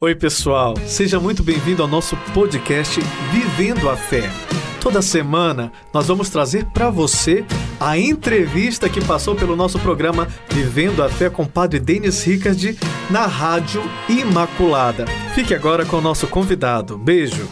[0.00, 3.00] Oi, pessoal, seja muito bem-vindo ao nosso podcast
[3.32, 4.30] Vivendo a Fé.
[4.80, 7.44] Toda semana nós vamos trazer para você
[7.80, 12.78] a entrevista que passou pelo nosso programa Vivendo a Fé com o Padre Denis Ricard
[13.10, 15.04] na Rádio Imaculada.
[15.34, 16.96] Fique agora com o nosso convidado.
[16.96, 17.48] Beijo.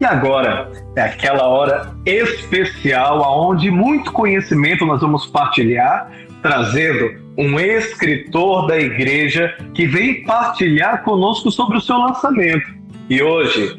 [0.00, 6.10] E agora é aquela hora especial aonde muito conhecimento nós vamos partilhar,
[6.42, 12.68] trazendo um escritor da igreja que vem partilhar conosco sobre o seu lançamento.
[13.08, 13.76] E hoje,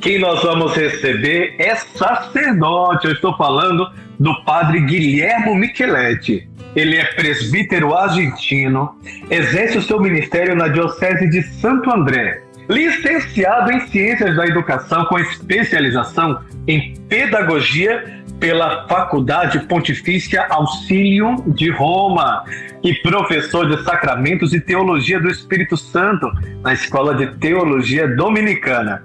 [0.00, 3.06] quem nós vamos receber é sacerdote.
[3.06, 6.48] Eu estou falando do padre Guilhermo Micheletti.
[6.74, 8.98] Ele é presbítero argentino,
[9.30, 12.42] exerce o seu ministério na Diocese de Santo André.
[12.68, 22.44] Licenciado em Ciências da Educação com especialização em Pedagogia pela Faculdade Pontifícia Auxílio de Roma
[22.82, 26.30] e professor de Sacramentos e Teologia do Espírito Santo
[26.62, 29.02] na Escola de Teologia Dominicana.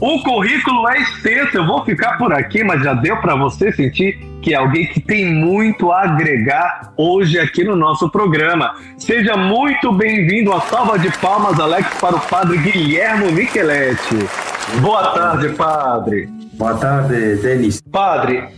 [0.00, 4.18] O currículo é extenso, eu vou ficar por aqui, mas já deu para você sentir
[4.42, 8.74] que é alguém que tem muito a agregar hoje aqui no nosso programa.
[8.98, 10.52] Seja muito bem-vindo.
[10.52, 14.16] A salva de palmas, Alex, para o padre Guilhermo Micheletti.
[14.80, 16.28] Boa tarde, padre.
[16.54, 17.80] Boa tarde, Denis.
[17.80, 18.48] Padre,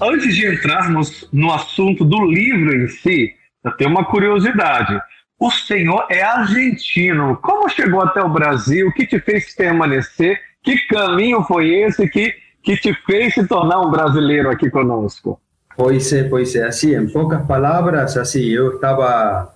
[0.00, 3.32] Antes de entrarmos no assunto do livro em si,
[3.64, 5.00] eu tenho uma curiosidade.
[5.38, 7.36] O senhor é argentino.
[7.42, 8.88] Como chegou até o Brasil?
[8.88, 10.38] O que te fez permanecer?
[10.62, 15.40] Que caminho foi esse que, que te fez se tornar um brasileiro aqui conosco?
[15.76, 16.66] Pois é, pois é.
[16.66, 19.50] Assim, em poucas palavras, assim, eu estava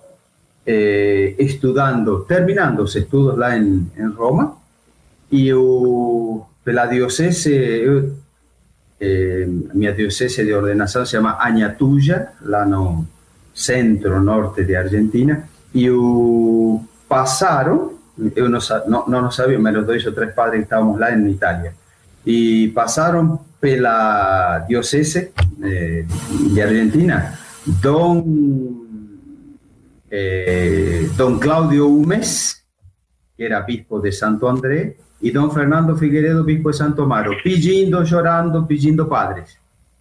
[0.65, 4.57] eh, estudando, terminando os estudos lá em, em Roma,
[5.31, 8.20] e eu, pela diocese, eu
[9.01, 13.07] eh, minha diocese de ordenação se chama Añatuya, lá no
[13.51, 17.97] centro-norte de Argentina, e o passaram,
[18.35, 21.31] eu não, não, não sabia, mas os dois ou três padres que estávamos lá em
[21.31, 21.73] Itália,
[22.23, 25.31] e passaram pela diocese
[25.63, 26.05] eh,
[26.53, 28.85] de Argentina, Dom,
[30.11, 32.61] eh, Dom Claudio Umes,
[33.35, 38.05] que era bispo de Santo André, e Dom Fernando Figueiredo, bispo de Santo Amaro, pedindo,
[38.05, 39.57] chorando, pedindo padres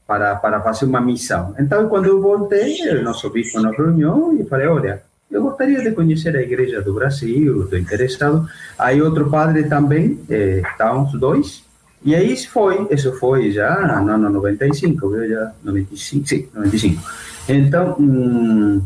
[0.06, 1.54] para, para fazer uma missão.
[1.58, 5.92] Então, quando eu voltei, o nosso bispo nos reuniu e falei, olha, eu gostaria de
[5.92, 8.48] conhecer a igreja do Brasil, estou interessado.
[8.76, 11.62] Aí outro padre também, eh, estávamos dois,
[12.04, 15.28] e aí foi, isso foi já no ano 95, viu?
[15.28, 17.02] já 95, sim, 95.
[17.48, 18.82] Então, hum,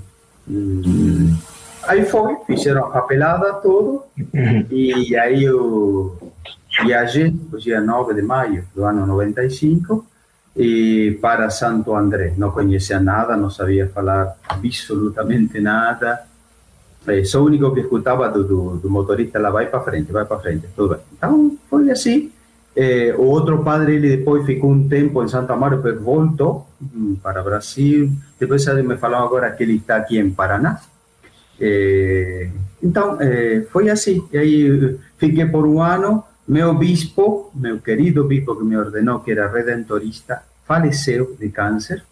[0.49, 1.35] hum,
[1.87, 4.03] Aí foi, fizeram a papelada, tudo,
[4.71, 6.17] e aí eu
[6.83, 10.05] viajei no dia 9 de maio do ano 95
[10.57, 12.35] e para Santo André.
[12.37, 16.25] Não conhecia nada, não sabia falar absolutamente nada.
[17.07, 20.25] É, só o único que escutava do, do, do motorista lá, vai para frente, vai
[20.25, 21.05] para frente, tudo bem.
[21.13, 22.33] Então, foi assim.
[22.77, 27.17] É, o outro padre, ele depois ficou um tempo em Santo Amaro, depois voltou hum,
[27.23, 28.11] para Brasil.
[28.39, 30.81] Depois ele me falou agora que ele está aqui em Paraná.
[31.61, 32.49] É,
[32.83, 34.27] então, é, foi assim.
[34.33, 36.23] E aí fiquei por um ano.
[36.47, 42.05] Meu bispo, meu querido bispo que me ordenou, que era redentorista, faleceu de câncer.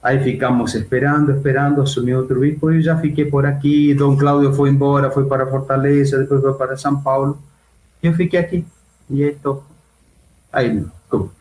[0.00, 3.92] Aí ficamos esperando, esperando, assumiu outro bispo e eu já fiquei por aqui.
[3.92, 7.42] Dom Cláudio foi embora, foi para Fortaleza, depois foi para São Paulo.
[8.00, 8.64] Eu fiquei aqui.
[9.10, 9.64] E estou.
[10.52, 10.84] Aí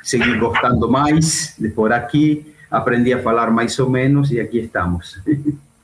[0.01, 5.19] segui gostando mais de por aqui, aprendi a falar mais ou menos e aqui estamos.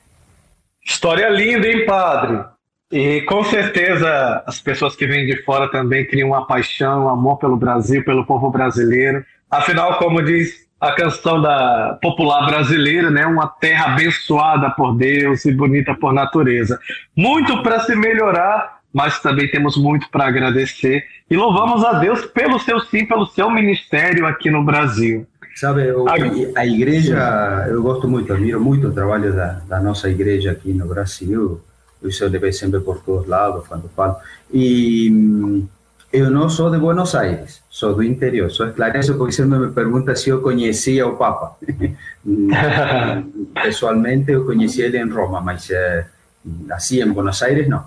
[0.83, 2.43] História linda, hein, padre?
[2.91, 7.37] E com certeza as pessoas que vêm de fora também criam uma paixão, um amor
[7.37, 9.23] pelo Brasil, pelo povo brasileiro.
[9.49, 15.53] Afinal, como diz a canção da popular brasileira, né, uma terra abençoada por Deus e
[15.53, 16.79] bonita por natureza.
[17.15, 22.59] Muito para se melhorar, mas também temos muito para agradecer e louvamos a Deus pelo
[22.59, 25.25] seu sim, pelo seu ministério aqui no Brasil.
[25.55, 26.05] Sabe, eu,
[26.55, 30.87] a igreja, eu gosto muito, admiro muito o trabalho da, da nossa igreja aqui no
[30.87, 31.61] Brasil.
[32.01, 34.15] Isso eu levei sempre por todos lados quando falo.
[34.51, 35.67] E hum,
[36.11, 38.49] eu não sou de Buenos Aires, sou do interior.
[38.49, 41.57] Só esclareço porque sempre me pergunta se eu conhecia o Papa.
[43.53, 46.05] Pessoalmente, eu conheci ele em Roma, mas é,
[46.71, 47.85] assim em Buenos Aires, não.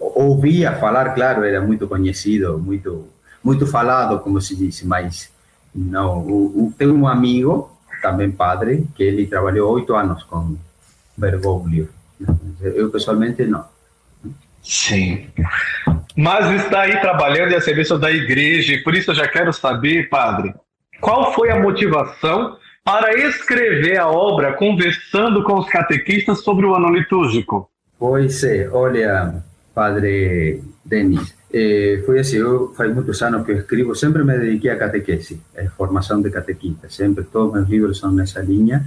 [0.00, 3.08] Ouvia falar, claro, era muito conhecido, muito,
[3.42, 5.33] muito falado, como se diz, mas
[5.74, 10.56] não, o, o, tenho um amigo, também padre, que ele trabalhou oito anos com
[11.16, 11.88] Bergoglio.
[12.60, 13.64] Eu pessoalmente não.
[14.62, 15.26] Sim.
[16.16, 19.52] Mas está aí trabalhando em a serviço da igreja, e por isso eu já quero
[19.52, 20.54] saber, padre,
[21.00, 26.90] qual foi a motivação para escrever a obra Conversando com os Catequistas sobre o ano
[26.90, 27.70] litúrgico?
[27.98, 29.42] Pois é, olha,
[29.74, 31.34] Padre Denis.
[31.56, 36.20] Eh, foi assim, eu muitos anos que escrevo, sempre me dediquei à catequese, à formação
[36.20, 38.84] de catequista, sempre, todos meus livros são nessa linha,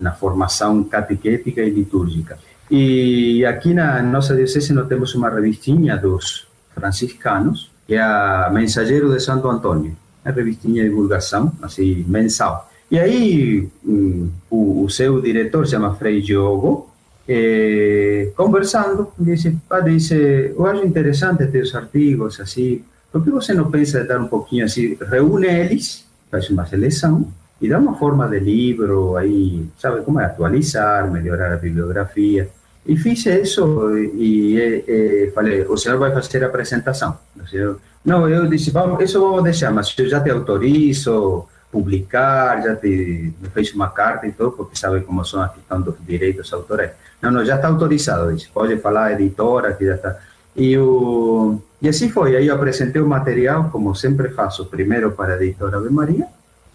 [0.00, 2.36] na formação catequética e litúrgica.
[2.68, 9.12] E aqui na nossa diocese nós temos uma revistinha dos franciscanos, que é a Mensageiro
[9.14, 12.68] de Santo Antônio, é revistinha de divulgação, assim, mensal.
[12.90, 16.87] E aí, um, o, o, seu diretor se chama Frei Diogo,
[17.28, 22.82] eh, conversando, disse, padre, disse, eu acho interessante teus artigos, assim,
[23.12, 27.30] por que você não pensa em dar um pouquinho assim, reúne eles, faz uma seleção,
[27.60, 32.48] e dá uma forma de livro, aí, sabe como é, atualizar, melhorar a bibliografia.
[32.86, 37.18] E fiz isso e, e, e falei, o senhor vai fazer a apresentação.
[37.50, 42.76] Senhor, não, eu disse, vamos, isso vou deixar, mas eu já te autorizo publicar, já
[42.76, 46.52] te me fez uma carta e tudo, porque sabe como são a questão dos direitos
[46.52, 46.92] autorais.
[47.20, 50.18] Não, não, já está autorizado, disse, pode falar editora, que já está.
[50.56, 55.34] E, o, e assim foi, aí eu apresentei o material, como sempre faço, primeiro para
[55.34, 56.26] a editora Ave Maria,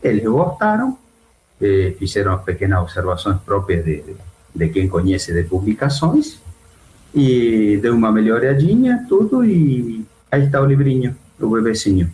[0.02, 0.98] eles gostaram,
[1.62, 4.04] eh, fizeram pequenas observações próprias de,
[4.56, 6.40] de quem conhece de publicações,
[7.14, 12.10] e deu uma melhoradinha, tudo, e aí está o livrinho, o bebezinho.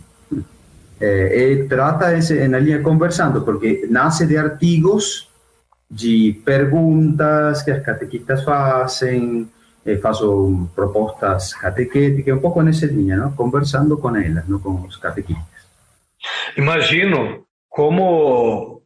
[1.00, 5.28] Eh, trata esse, na linha conversando, porque nasce de artigos,
[5.90, 9.48] de perguntas que as catequistas fazem,
[9.86, 13.32] eh, faço propostas catequéticas, um pouco nessa linha, não?
[13.32, 15.46] conversando com elas, não com os catequistas.
[16.56, 18.82] Imagino como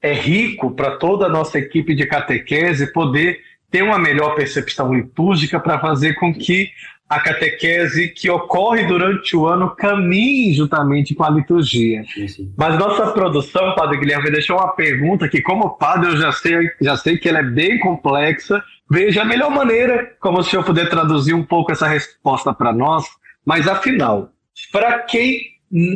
[0.00, 3.40] é rico para toda a nossa equipe de catequese poder
[3.70, 6.70] ter uma melhor percepção litúrgica para fazer com que
[7.08, 12.04] a catequese que ocorre durante o ano caminhe juntamente com a liturgia.
[12.12, 12.52] Sim, sim.
[12.56, 16.96] Mas nossa produção, Padre Guilherme, deixou uma pergunta que, como padre, eu já sei, já
[16.96, 18.62] sei que ela é bem complexa.
[18.90, 23.04] Veja a melhor maneira como o senhor puder traduzir um pouco essa resposta para nós.
[23.44, 24.30] Mas, afinal,
[24.72, 25.40] para quem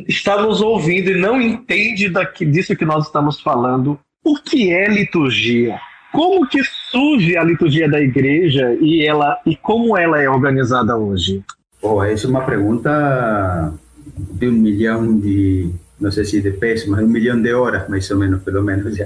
[0.09, 4.89] está nos ouvindo e não entende daqui, disso que nós estamos falando, o que é
[4.89, 5.81] liturgia?
[6.13, 6.61] Como que
[6.91, 11.43] surge a liturgia da igreja e ela e como ela é organizada hoje?
[11.81, 13.73] Oh, essa é uma pergunta
[14.17, 18.11] de um milhão de, não sei se de pesos, mas um milhão de horas, mais
[18.11, 18.99] ou menos, pelo menos.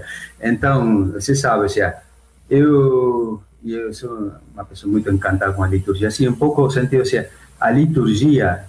[0.42, 1.66] Então, você sabe,
[2.50, 7.22] eu, eu sou uma pessoa muito encantada com a liturgia, assim, um pouco sentido, assim,
[7.60, 8.64] a liturgia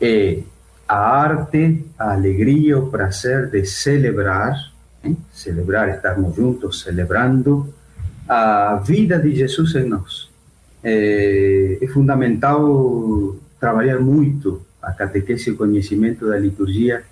[0.00, 0.40] é
[0.88, 4.54] a arte, a alegria, o prazer de celebrar
[5.06, 5.16] ¿eh?
[5.32, 7.72] celebrar, estarmos juntos celebrando
[8.28, 10.28] a vida de Jesus em nós.
[10.82, 17.02] É, é fundamental trabalhar muito a catequese e o conhecimento da liturgia,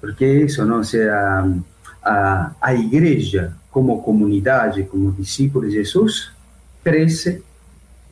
[0.00, 0.84] porque isso, não?
[0.84, 6.30] Se a, igreja, como comunidade, como discípulo de Jesus,
[6.82, 7.42] cresce,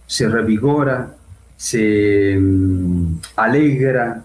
[0.09, 1.15] se revigora,
[1.57, 4.25] se um, alegra,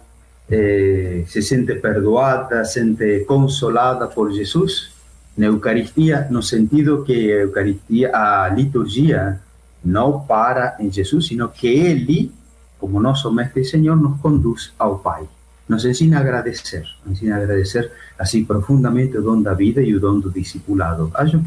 [0.49, 4.96] eh, se sente perdoada, se sente consolada por Jesus
[5.37, 9.39] na Eucaristia, no sentido que a Eucaristia, a liturgia,
[9.85, 12.31] não para em Jesus, sino que Ele,
[12.79, 15.23] como nosso Mestre e Senhor, nos conduz ao Pai.
[15.69, 19.93] Nos ensina a agradecer, nos ensina a agradecer assim profundamente o dom da vida e
[19.93, 20.43] o dom do que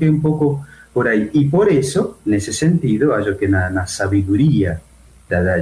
[0.04, 0.64] é um pouco
[0.94, 1.30] por aí.
[1.34, 4.80] E por isso, nesse sentido, acho que na, na sabedoria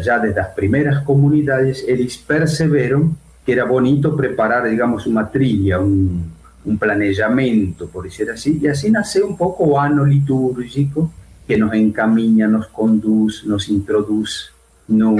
[0.01, 3.15] já das primeiras comunidades, eles perceberam
[3.45, 6.23] que era bonito preparar, digamos, uma trilha, um,
[6.65, 11.11] un planejamento, por decir así, y así nace un poco o ano litúrgico
[11.47, 14.51] que nos encamina, nos conduz, nos introduce
[14.89, 15.17] no,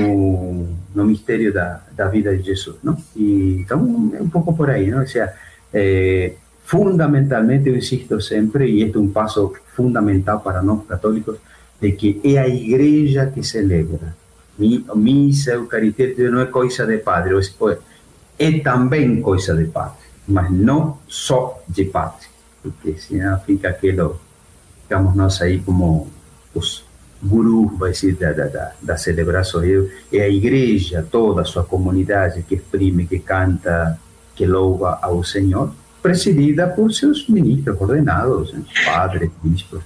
[0.95, 2.97] no mistério da, da vida de Jesus, não?
[3.17, 5.01] E, então, é um pouco por aí, não?
[5.01, 5.33] Ou seja,
[5.73, 11.39] é, fundamentalmente, eu insisto sempre, e este é um passo fundamental para nós católicos,
[11.81, 14.17] de que é a igreja que celebra.
[14.59, 17.33] Missa, Eucaristia, não é coisa de padre,
[18.39, 22.27] é também coisa de padre mas não só de padre,
[22.63, 24.21] porque senão fica aquilo,
[24.83, 26.09] ficamos nós aí como
[26.55, 26.85] os
[27.23, 29.63] gurus, vai ser, da, da, da celebração.
[30.13, 33.99] É a igreja, toda a sua comunidade que exprime, que canta,
[34.37, 38.55] que louva ao Senhor, presidida por seus ministros ordenados,
[38.85, 39.81] padres, bispos.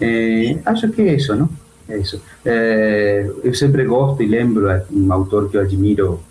[0.00, 1.50] É, acho que é isso, não?
[1.88, 2.22] É isso.
[2.44, 6.22] É, eu sempre gosto e lembro um autor que eu admiro,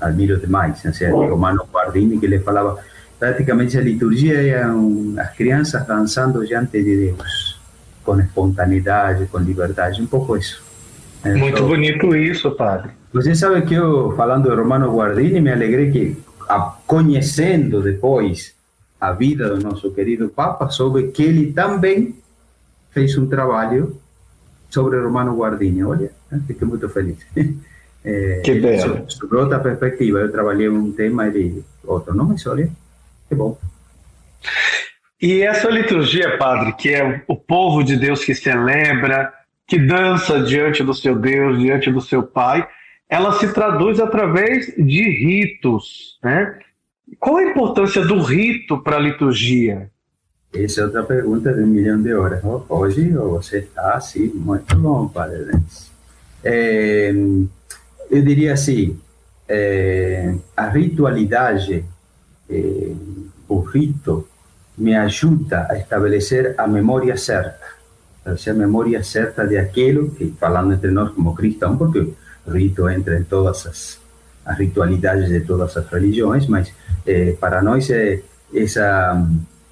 [0.00, 0.92] admiro demais, né?
[1.10, 2.78] Romano Guardini, que ele falava
[3.18, 4.62] praticamente a liturgia é
[5.20, 7.60] as crianças dançando diante de Deus,
[8.04, 10.62] com espontaneidade, com liberdade, um pouco isso.
[11.24, 12.92] Muito então, bonito isso, padre.
[13.12, 16.16] Você sabe que eu, falando de Romano Guardini, me alegrei que,
[16.48, 18.54] a, conhecendo depois
[19.00, 22.14] a vida do nosso querido Papa, soube que ele também
[22.90, 23.96] fez um trabalho
[24.70, 25.82] sobre Romano Guardini.
[25.82, 26.10] Olha,
[26.46, 27.18] fiquei muito feliz.
[28.04, 29.04] É, que belo.
[29.10, 32.70] Sobre outra perspectiva, eu trabalhei um tema e outro, não, mas olha,
[33.28, 33.58] que bom.
[35.20, 39.32] E essa liturgia, padre, que é o povo de Deus que celebra,
[39.66, 42.66] que dança diante do seu Deus, diante do seu Pai,
[43.08, 46.58] ela se traduz através de ritos, né?
[47.18, 49.90] Qual a importância do rito para a liturgia?
[50.54, 52.42] Essa é outra pergunta de um milhão de horas.
[52.68, 55.52] Hoje você está assim, muito bom, padre.
[56.44, 57.10] É,
[58.10, 58.98] eu diria assim,
[59.48, 61.84] é, a ritualidade,
[62.48, 62.92] é,
[63.48, 64.28] o rito,
[64.76, 67.66] me ajuda a estabelecer a memória certa,
[68.24, 72.00] a memória certa de aquilo que, falando entre nós como cristãos, porque
[72.46, 74.00] o rito entra em todas as,
[74.44, 76.72] as ritualidades de todas as religiões, mas
[77.06, 78.22] eh, para nós é
[78.54, 79.26] essa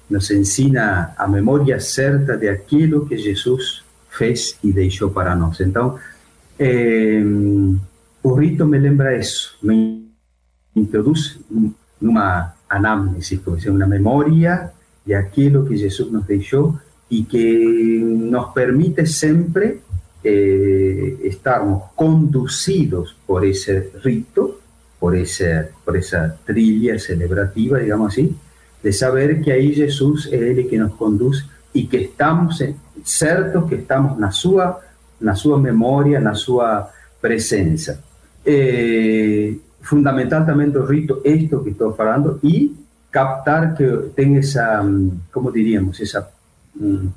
[0.09, 5.59] nos ensina a memória certa de aquilo que Jesus fez e deixou para nós.
[5.59, 5.99] Então,
[6.57, 7.21] eh,
[8.23, 10.07] o rito me lembra isso, me
[10.75, 11.39] introduz
[11.99, 14.71] numa anamnese, como se uma memória
[15.05, 16.77] de aquilo que Jesus nos deixou
[17.09, 19.81] e que nos permite sempre
[20.23, 24.59] eh, estarmos conducidos por esse rito,
[24.99, 28.35] por essa, por essa trilha celebrativa, digamos assim,
[28.83, 32.61] de saber que aí Jesus é Ele que nos conduz e que estamos
[33.03, 34.81] certos que estamos na sua,
[35.21, 38.03] na sua memória, na sua presença.
[38.45, 39.55] Eh,
[39.87, 42.75] fundamental também do rito, isto que estou falando, e
[43.09, 44.83] captar que tem essa,
[45.31, 46.29] como diríamos, essa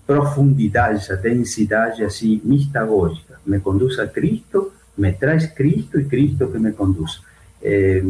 [0.06, 3.40] profundidade, essa densidade assim mistagógica.
[3.44, 7.20] Me conduz a Cristo, me traz Cristo e Cristo que me conduz.
[7.62, 8.02] É,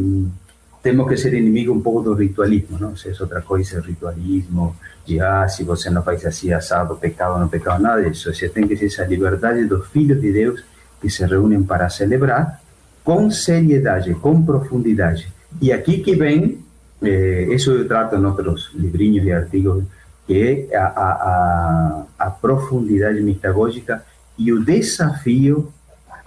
[0.83, 2.95] temos que ser inimigo um pouco do ritualismo, não?
[2.95, 4.75] Se é outra coisa, ritualismo,
[5.05, 8.33] de ah, se você não faz assim, assado, pecado, não pecado, nada disso.
[8.33, 10.63] Você tem que ser essa liberdade dos filhos de Deus
[11.01, 12.60] que se reúnem para celebrar
[13.03, 15.31] com seriedade, com profundidade.
[15.61, 16.59] E aqui que vem,
[17.01, 19.83] eh, isso eu trato em outros livrinhos e artigos,
[20.27, 24.03] que é a, a, a, a profundidade mitagógica
[24.37, 25.73] e o desafio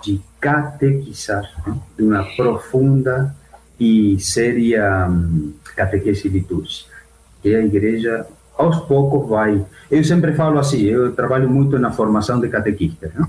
[0.03, 1.79] de catequizar, né?
[1.97, 3.35] de uma profunda
[3.81, 6.95] e séria um, catequese litúrgica.
[7.43, 8.27] Que a igreja,
[8.57, 9.65] aos poucos, vai.
[9.91, 13.13] Eu sempre falo assim, eu trabalho muito na formação de catequistas.
[13.15, 13.27] Né?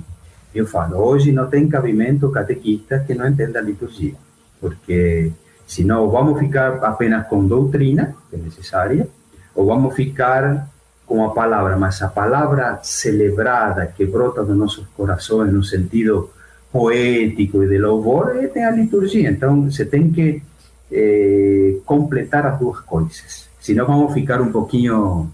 [0.55, 4.13] Eu falo, hoje não tem cabimento catequista que não entenda a liturgia,
[4.61, 5.31] porque
[5.67, 9.05] senão vamos ficar apenas com doutrina, que é necessária,
[9.53, 10.69] ou vamos ficar
[11.05, 16.29] com a palavra, mas a palavra celebrada que brota dos nossos corações no sentido
[16.71, 19.29] poético e de louvor é a liturgia.
[19.29, 20.41] Então você tem que
[20.91, 23.49] eh, completar as duas coisas.
[23.59, 25.29] Senão vamos ficar um pouquinho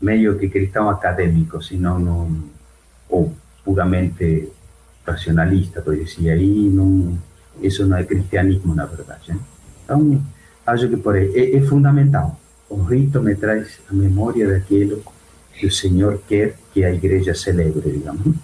[0.00, 2.44] meio que cristão acadêmico, senão não,
[3.08, 3.32] ou
[3.64, 4.52] puramente
[5.06, 7.16] racionalista, por decir, aí não,
[7.60, 9.32] isso não é cristianismo, na verdade.
[9.32, 9.38] Né?
[9.84, 10.22] Então,
[10.66, 12.38] acho que por aí é fundamental.
[12.68, 15.02] O rito me traz a memória daquilo
[15.52, 18.34] que o Senhor quer que a igreja celebre, digamos.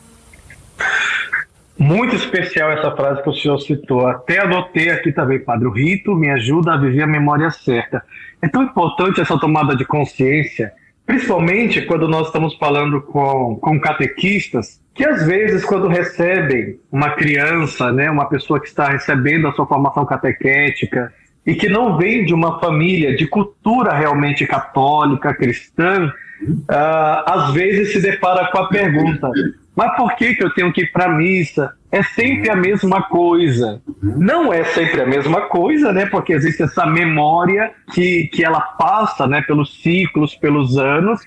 [1.78, 4.07] Muito especial essa frase que o senhor citou.
[4.07, 5.66] Até anotei aqui também, Padre.
[5.66, 8.04] O rito me ajuda a viver a memória certa.
[8.40, 10.73] É tão importante essa tomada de consciência,
[11.12, 17.92] principalmente quando nós estamos falando com, com catequistas, que às vezes, quando recebem uma criança,
[17.92, 21.12] né, uma pessoa que está recebendo a sua formação catequética,
[21.47, 27.92] e que não vem de uma família de cultura realmente católica, cristã, uh, às vezes
[27.92, 29.31] se depara com a pergunta:
[29.74, 31.72] mas por que, que eu tenho que ir para missa?
[31.90, 33.82] É sempre a mesma coisa.
[34.02, 36.06] Não é sempre a mesma coisa, né?
[36.06, 41.20] Porque existe essa memória que, que ela passa né, pelos ciclos, pelos anos.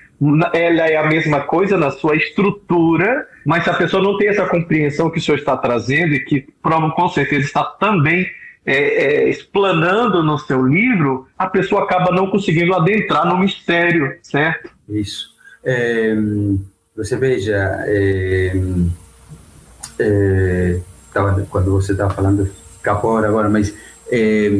[0.52, 4.46] Ela é a mesma coisa na sua estrutura, mas se a pessoa não tem essa
[4.46, 8.26] compreensão que o senhor está trazendo e que prova com certeza está também
[8.64, 14.70] é, é, explanando no seu livro, a pessoa acaba não conseguindo adentrar no mistério, certo?
[14.88, 15.34] Isso.
[15.64, 16.14] É,
[16.96, 18.52] você veja, é,
[19.98, 20.80] é,
[21.12, 23.74] tava, quando você estava falando, escapou agora, mas
[24.10, 24.50] é,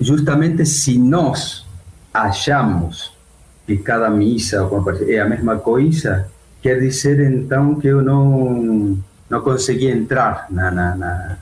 [0.00, 1.66] justamente se nós
[2.14, 3.12] achamos
[3.66, 4.68] que cada missa
[5.08, 6.28] é a mesma coisa,
[6.62, 8.96] quer dizer então que eu não,
[9.28, 11.38] não consegui entrar na, na, na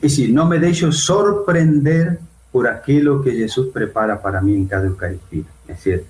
[0.00, 2.18] decir, no me deixo sorprender
[2.50, 5.44] por aquilo que Jesus prepara para mim em cada Eucaristia.
[5.68, 6.04] É decir,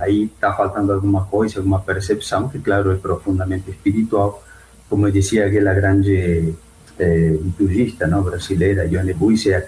[0.00, 4.42] aí está faltando alguma coisa, alguma percepção, que claro é profundamente espiritual,
[4.88, 6.54] como dizia aquela grande
[6.98, 9.66] eh, liturgista brasileira, Joane Buisse, é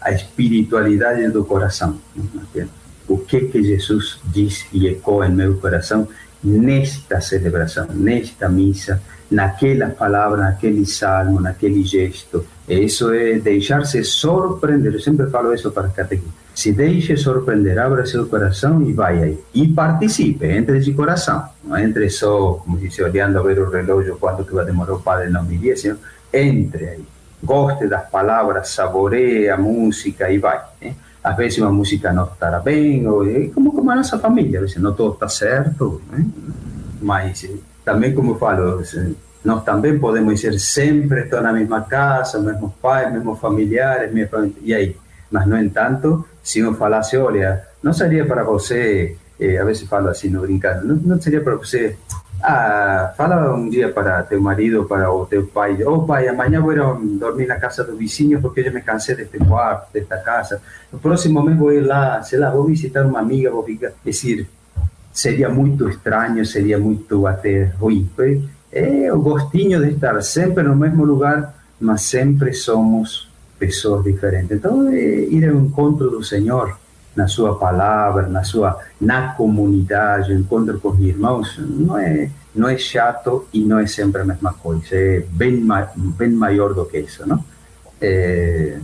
[0.00, 1.98] a espiritualidade do coração.
[2.14, 2.68] Não?
[3.06, 6.08] O que que Jesus diz e ecoa em meu coração
[6.42, 9.00] nesta celebração, nesta missa,
[9.30, 12.46] naquela palavra, naquele salmo, naquele gesto.
[12.68, 14.94] Isso é deixar-se surpreender.
[14.94, 15.90] Eu sempre falo isso para.
[16.54, 19.44] Se deixe surpreender, abra seu coração e vai aí.
[19.52, 21.44] E participe, entre de coração.
[21.64, 25.00] Não entre só, como disse, olhando a ver o relógio, quanto que vai demorar o
[25.00, 25.84] padre não me diz,
[26.32, 27.04] entre aí.
[27.42, 30.62] Goste das palavras, saboreie a música e vai.
[30.80, 30.94] Né?
[31.22, 33.04] Às vezes uma música não estará bem,
[33.52, 36.24] como, como a nossa família, às vezes não tudo está certo, né?
[37.02, 37.46] mas
[37.84, 38.80] também, como eu falo,
[39.44, 44.10] nós também podemos ser sempre estar na mesma casa, mesmos pais, mesmos familiares,
[44.62, 44.96] e aí?
[45.34, 50.08] Mas, no entanto, se eu falasse, olha, não seria para você, eh, a vezes falo
[50.08, 51.96] assim, não brincando, não, não seria para você,
[52.40, 56.72] ah, fala um dia para teu marido, para o teu pai, oh pai, amanhã vou
[57.18, 60.62] dormir na casa do vizinho porque eu já me cansei deste quarto, desta casa,
[60.92, 64.48] no próximo mês vou ir lá, sei lá, vou visitar uma amiga, vou ficar, decir,
[65.12, 68.08] seria muito estranho, seria muito até ruim,
[68.70, 73.33] é o gostinho de estar sempre no mesmo lugar, mas sempre somos
[73.66, 74.50] pessoas diferentes.
[74.50, 76.78] Então, é ir ao encontro do Senhor
[77.14, 82.78] na sua palavra, na sua na comunidade, encontro com os irmãos, não é não é
[82.78, 85.64] chato e não é sempre a mesma coisa, é bem
[85.96, 87.44] bem maior do que isso, não?
[88.00, 88.78] É,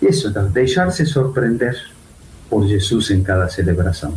[0.00, 1.76] isso, então, deixar-se surpreender
[2.48, 4.14] por Jesus em cada celebração.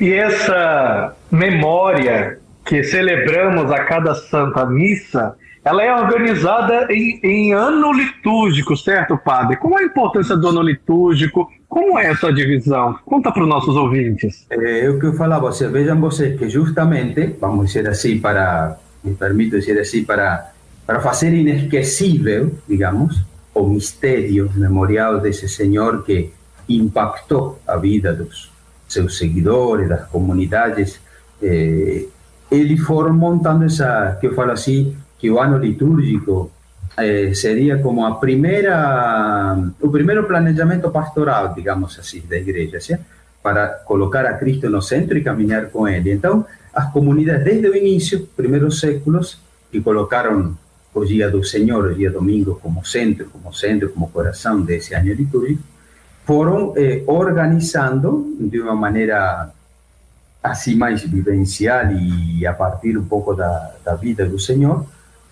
[0.00, 5.34] E essa memória que celebramos a cada Santa Missa,
[5.68, 9.56] ela é organizada em, em, ano litúrgico, certo, padre?
[9.56, 11.50] Qual a importância do ano litúrgico?
[11.68, 12.98] Como é essa divisão?
[13.04, 14.46] Conta para os nossos ouvintes.
[14.48, 19.12] É o que eu falava, você, vejam vocês que justamente, vamos dizer assim, para, me
[19.12, 20.50] permito dizer assim, para,
[20.86, 23.22] para fazer inesquecível, digamos,
[23.54, 26.32] o mistério memorial desse Senhor que
[26.66, 28.50] impactou a vida dos
[28.88, 30.98] seus seguidores, das comunidades,
[31.42, 32.06] eh,
[32.50, 36.50] ele foram montando essa, que eu falo assim, que o ano litúrgico
[36.96, 42.96] eh, seria como a primeira, o primeiro planejamento pastoral, digamos assim, da igreja, assim,
[43.42, 46.12] para colocar a Cristo no centro e caminhar com ele.
[46.12, 49.38] Então, as comunidades, desde o início, primeiros séculos,
[49.70, 50.56] que colocaram
[50.94, 55.12] o dia do Senhor, o dia domingo, como centro, como centro, como coração desse ano
[55.12, 55.62] litúrgico,
[56.24, 59.50] foram eh, organizando de uma maneira
[60.42, 64.84] assim mais vivencial e a partir um pouco da, da vida do Senhor,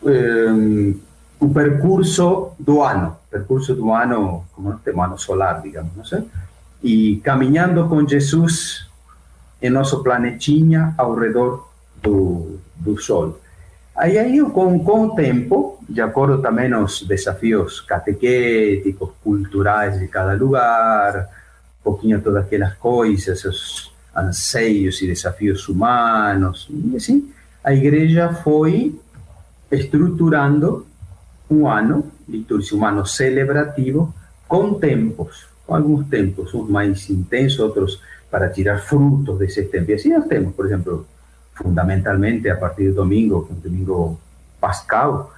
[0.02, 0.98] um,
[1.38, 6.24] o percurso do ano, percurso do ano, como temos ano solar, digamos, não sei?
[6.82, 8.86] e caminhando com Jesus
[9.60, 11.68] em nosso planetinha ao redor
[12.02, 13.40] do, do Sol.
[13.96, 20.34] Aí, aí com, com o tempo, de acordo também aos desafios catequéticos, culturais de cada
[20.34, 21.28] lugar,
[21.80, 26.68] um pouquinho todas aquelas coisas, os, anseios e desafios humanos.
[26.70, 27.30] E assim,
[27.62, 28.98] a igreja foi
[29.70, 30.86] estruturando
[31.50, 34.14] um ano litúrgico, celebrativo,
[34.48, 38.00] com tempos, com alguns tempos, uns mais intensos, outros
[38.30, 39.88] para tirar frutos desses tempos.
[39.88, 41.06] E assim nós temos, por exemplo,
[41.54, 44.20] fundamentalmente a partir do domingo, o domingo
[44.60, 45.32] pascal,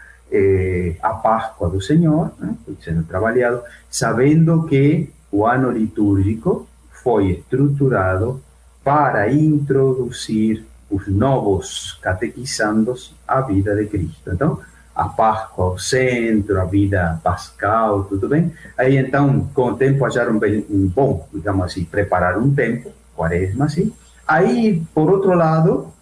[1.03, 8.43] a Páscoa do Senhor, né, sendo trabalhado, sabendo que o ano litúrgico foi estruturado
[8.83, 14.31] para introduzir os novos catequizandos à vida de Cristo.
[14.33, 14.61] Então,
[14.95, 18.53] a Páscoa ao centro, a vida pascal, tudo bem?
[18.77, 23.93] Aí, então, com o tempo, acharam bem, bom, digamos assim, preparar um tempo, quaresma, assim.
[24.27, 25.93] Aí, por outro lado,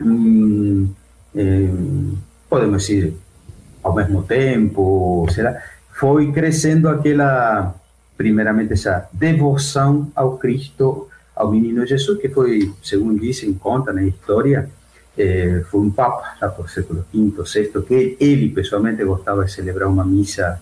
[0.00, 0.92] hum,
[2.50, 3.16] podemos dizer,
[3.82, 7.74] ao mesmo tempo, será, foi crescendo aquela,
[8.16, 14.68] primeiramente, essa devoção ao Cristo ao menino Jesus, que foi, segundo dizem, conta na história,
[15.16, 19.88] eh, foi um papa lá por século V, VI, que ele pessoalmente gostava de celebrar
[19.88, 20.60] uma missa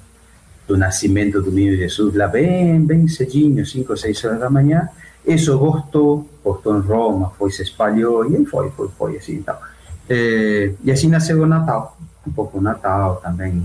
[0.66, 4.88] do nascimento do menino Jesus lá bem, bem cedinho, 5 ou 6 horas da manhã.
[5.26, 9.56] Isso gostou, postou em Roma, foi, se espalhou, e aí foi, foi, foi assim então.
[10.08, 13.62] Eh, e assim nasceu o Natal, um pouco o Natal também,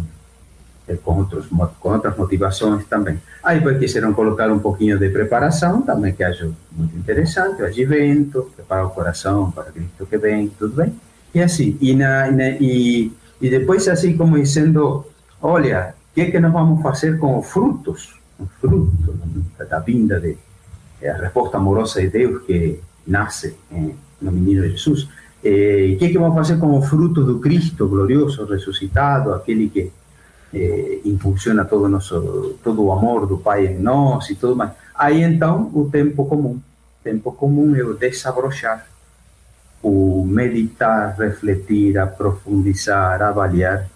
[1.04, 1.48] com, outros,
[1.80, 3.20] com outras motivações também.
[3.44, 8.52] Aí depois quiseram colocar um pouquinho de preparação também, que acho muito interessante, o advento,
[8.56, 10.94] preparar o coração para Cristo que vem, tudo bem.
[11.34, 15.06] E assim, e, na, e, e depois assim como dizendo,
[15.42, 19.16] olha, o que é que nós vamos fazer com os frutos, os frutos
[19.70, 20.38] da vinda de,
[21.04, 23.56] a resposta amorosa de Deus que nasce
[24.22, 25.08] no menino Jesus.
[25.44, 29.70] E o que é que vamos fazer com o fruto do Cristo glorioso, ressuscitado, aquele
[29.70, 29.92] que
[30.56, 34.72] eh, impulsiona todo nosso todo o amor do Pai em nós e tudo mais.
[34.96, 36.60] Aí então o tempo comum,
[37.04, 38.88] tempo comum é o desabrochar,
[39.84, 43.88] o meditar, refletir, aprofundizar, avaliar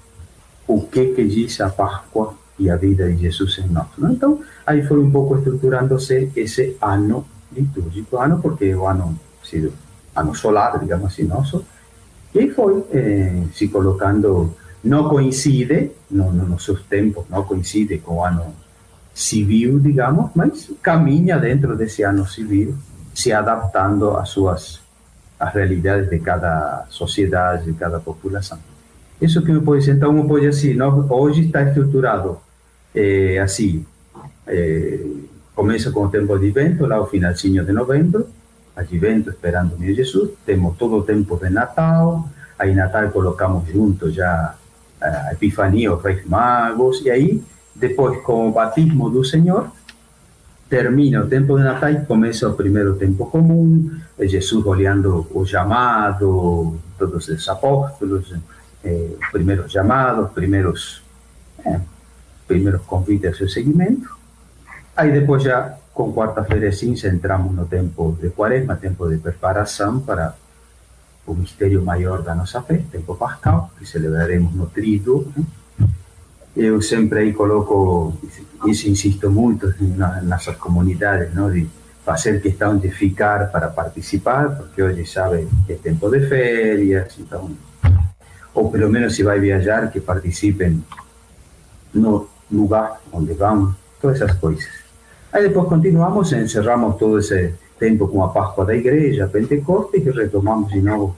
[0.67, 3.87] o que que diz a Páscoa e a vida de Jesus em nós.
[3.97, 4.11] Não?
[4.11, 9.17] Então, aí foi um pouco estruturando-se esse ano litúrgico, ano porque o ano
[10.15, 11.65] ano solar, digamos assim, nosso,
[12.35, 18.53] e foi eh, colocando, não coincide, no, no, seus tempos, não coincide com o ano
[19.13, 22.75] civil, digamos, mas caminha dentro desse ano civil,
[23.13, 24.79] se adaptando às suas
[25.53, 28.59] realidades de cada sociedade, de cada população.
[29.21, 30.77] Isso que me pode então, me pode assim,
[31.09, 32.39] hoje está estruturado
[32.95, 33.85] eh, assim,
[34.47, 35.05] eh,
[35.53, 38.27] começa com o tempo de evento, lá o finalzinho de novembro,
[38.75, 44.09] advento esperando o meu Jesus, temos todo o tempo de Natal, aí Natal colocamos junto
[44.09, 44.55] já
[45.01, 47.43] a Epifania, os Reis Magos, e aí
[47.75, 49.71] depois com o batismo do Senhor,
[50.69, 56.77] termina o tempo de Natal e começa o primeiro tempo comum, Jesus olhando o chamado,
[56.97, 58.35] todos os apóstolos,
[58.83, 61.01] eh, os primeiros chamados, os primeiros,
[61.65, 61.79] eh,
[62.85, 64.09] convites ao seu seguimento.
[64.95, 66.69] Aí depois já, com quarta-feira
[67.07, 70.35] entramos no tempo de quaresma, tempo de preparação para
[71.31, 75.31] o mistério maior da nossa fé, tempo pascal, que celebraremos no Tríduo.
[76.55, 78.13] Eu sempre aí coloco,
[78.65, 81.51] isso insisto muito nas nossas comunidades, não?
[81.51, 81.67] de
[82.03, 87.51] fazer questão de ficar para participar, porque hoje sabe que é tempo de férias, então,
[88.53, 90.83] ou pelo menos se vai viajar, que participem
[91.93, 94.67] no lugar onde vão, todas essas coisas.
[95.31, 100.71] Aí depois continuamos, encerramos todo esse tempo com a Páscoa da Igreja, Pentecostes, e retomamos
[100.71, 101.15] de novo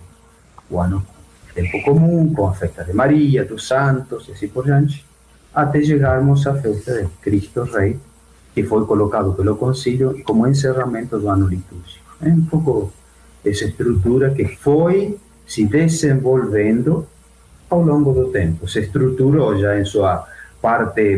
[0.70, 1.06] o ano
[1.54, 5.06] tempo comum, com a festa de Maria, dos santos, e assim por diante,
[5.54, 8.00] até chegarmos à festa de Cristo Rei,
[8.54, 12.06] que foi colocado pelo concílio como encerramento do ano litúrgico.
[12.22, 12.94] É um pouco
[13.44, 17.06] essa estrutura que foi se desenvolvendo
[17.70, 18.68] ao longo do tempo.
[18.68, 20.26] Se estruturou já em sua
[20.62, 21.18] parte,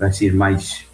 [0.00, 0.84] assim, mais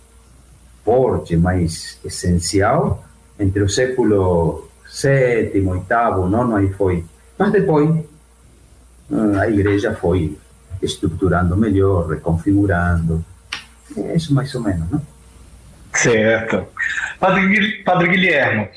[0.84, 3.04] forte, mais essencial,
[3.38, 7.04] entre o século sétimo, oitavo, nono, aí foi.
[7.38, 8.04] Mas depois
[9.40, 10.36] a igreja foi
[10.82, 13.24] estruturando melhor, reconfigurando.
[13.96, 15.02] É isso mais ou menos, não?
[15.92, 16.66] Certo.
[17.18, 18.68] Padre, Padre Guilherme,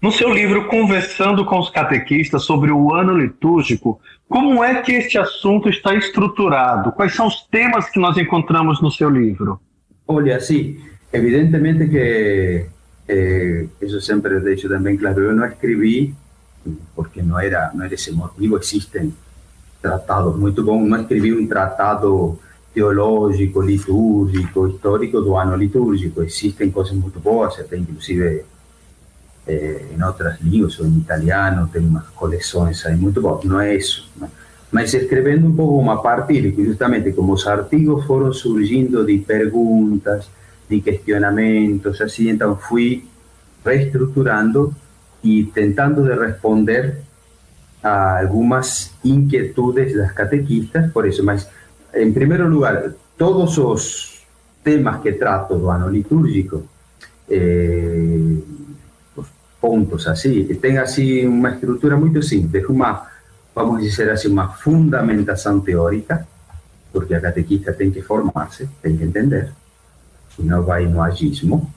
[0.00, 5.18] no seu livro Conversando com os Catequistas sobre o ano litúrgico, como é que este
[5.18, 6.92] assunto está estruturado?
[6.92, 9.60] Quais são os temas que nós encontramos no seu livro?
[10.06, 10.80] Olha, sim,
[11.12, 12.66] evidentemente que
[13.08, 16.14] eh, isso sempre deixo também claro, eu não escrevi
[16.94, 19.12] porque não era, não era esse motivo, existem
[19.82, 22.38] tratados muito bons, não escrevi um tratado
[22.72, 28.44] teológico, litúrgico, histórico do ano litúrgico, existem coisas muito boas, até inclusive
[29.46, 33.76] eh, em outras línguas, ou em italiano, tem umas coleções aí muito boas, não é
[33.76, 34.10] isso.
[34.72, 40.26] Mas escrevendo um pouco a partir, justamente como os artigos foram surgindo de perguntas,
[40.68, 43.06] de questionamentos, assim, então fui
[43.64, 44.74] reestruturando
[45.22, 46.98] e tentando de responder
[47.82, 51.48] a algumas inquietudes das catequistas, por isso, mas
[51.94, 54.24] em primeiro lugar, todos os
[54.62, 56.66] temas que trato do ano litúrgico,
[57.28, 58.36] eh,
[59.16, 59.26] os
[59.60, 63.06] pontos assim, tem assim uma estrutura muito simples, uma,
[63.54, 66.26] vamos dizer assim, uma fundamentação teórica,
[66.92, 69.52] porque a catequista tem que formar-se, tem que entender,
[70.36, 71.70] senão vai no agismo,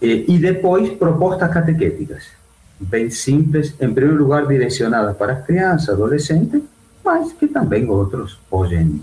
[0.00, 2.24] eh, e depois propostas catequéticas,
[2.78, 6.62] bem simples, em primeiro lugar direcionadas para as crianças, adolescentes,
[7.04, 9.02] mas que também outros podem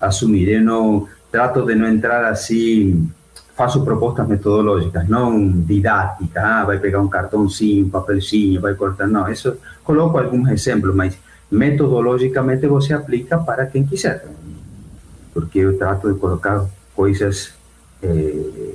[0.00, 0.48] assumir.
[0.48, 3.08] Eu não trato de não entrar assim,
[3.54, 9.28] faço propostas metodológicas, não didáticas, ah, vai pegar um cartãozinho, um papelzinho, vai cortar, não,
[9.30, 11.16] isso coloco alguns exemplos, mas
[11.50, 14.26] metodologicamente você aplica para quem quiser,
[15.32, 17.52] porque eu trato de colocar coisas
[18.02, 18.74] eh,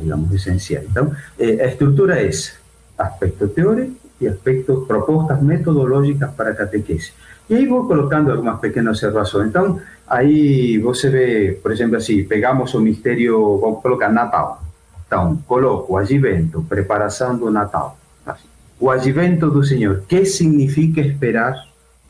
[0.00, 0.86] digamos, essenciais.
[0.90, 2.52] Então, eh, a estrutura é essa,
[2.98, 7.12] aspecto teórico e aspectos, propostas metodológicas para a catequese.
[7.48, 9.48] E aí vou colocando algumas pequenas observações.
[9.48, 14.62] Então, aí você vê, por exemplo, assim, pegamos o mistério, vamos colocar Natal.
[15.06, 17.98] Então, coloco advento, preparação do Natal.
[18.24, 18.46] Assim.
[18.78, 21.66] O advento do Senhor, que significa esperar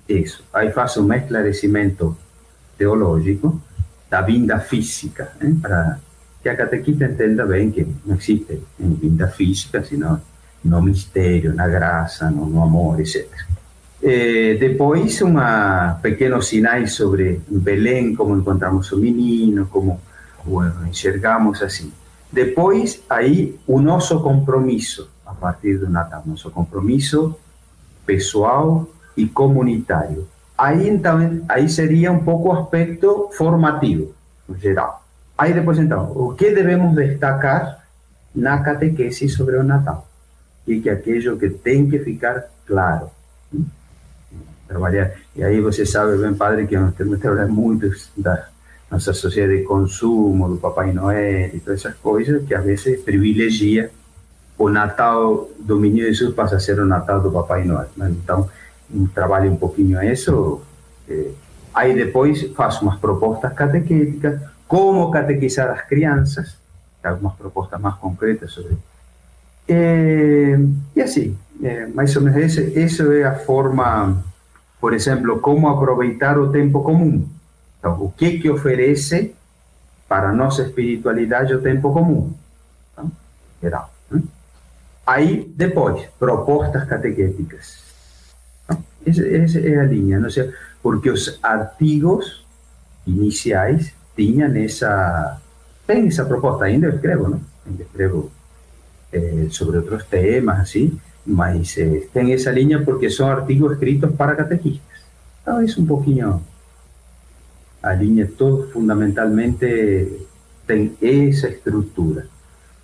[0.09, 0.45] isso?
[0.53, 2.17] Aí faço um esclarecimento
[2.77, 3.61] teológico
[4.13, 5.57] da vinda física, né?
[5.59, 5.99] para
[6.43, 10.21] que a catequista entenda bem que não existe vinda física, senão
[10.63, 13.27] no mistério, na graça, no, no amor, etc.
[14.03, 19.99] Eh, depois, uma pequenos sinais sobre Belém, como encontramos o menino, como
[20.45, 21.91] o enxergamos assim.
[22.31, 24.21] Depois, aí, o nosso
[25.25, 27.35] a partir do Natal, nosso compromisso
[28.05, 30.29] pessoal e comunitário.
[30.63, 34.15] Aí, então, aí seria um pouco o aspecto formativo,
[34.49, 35.05] no geral.
[35.37, 37.85] Aí depois, então, o que devemos destacar
[38.33, 40.07] na catequese sobre o Natal?
[40.65, 43.11] E que é aquilo que tem que ficar claro.
[44.69, 45.11] Trabalhar.
[45.35, 48.47] E aí você sabe bem, padre, que nós temos que trabalhar muito da
[48.89, 53.91] nossa sociedade de consumo, do Papai Noel e todas essas coisas, que às vezes privilegia
[54.57, 57.89] o Natal do Menino Jesus passa a ser o Natal do Papai Noel.
[57.97, 58.15] Né?
[58.23, 58.49] Então,
[59.15, 60.61] trabalho um pouquinho isso.
[61.09, 61.31] Eh,
[61.75, 66.57] aí depois faço umas propostas catequéticas, como catequizar as crianças,
[67.03, 68.77] algumas propostas mais concretas sobre
[69.69, 70.59] eh,
[70.95, 74.23] e assim, eh, mais ou menos, esse, essa é a forma,
[74.81, 77.29] por exemplo, como aproveitar o tempo comum.
[77.79, 79.35] Então, o que que oferece
[80.09, 82.33] para a nossa espiritualidade o tempo comum?
[82.93, 83.11] Então,
[83.63, 83.93] geral.
[84.11, 84.23] Né?
[85.07, 87.92] Aí, depois, propostas catequéticas.
[89.07, 92.45] Essa, essa é a linha, não sei, porque os artigos
[93.07, 95.41] iniciais tinham essa,
[95.87, 97.41] tem essa proposta, ainda escrevo, não?
[97.67, 98.31] Ainda escrevo
[99.13, 104.37] eh, sobre outros temas, assim, mas eh, tem essa linha porque são artigos escritos para
[104.37, 105.03] catequistas.
[105.43, 106.41] Então, é um pouquinho
[107.83, 110.27] a linha, todo fundamentalmente
[110.67, 112.29] tem essa estrutura.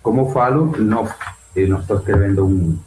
[0.01, 1.07] Como falo, não,
[1.55, 2.77] eu não estou escrevendo um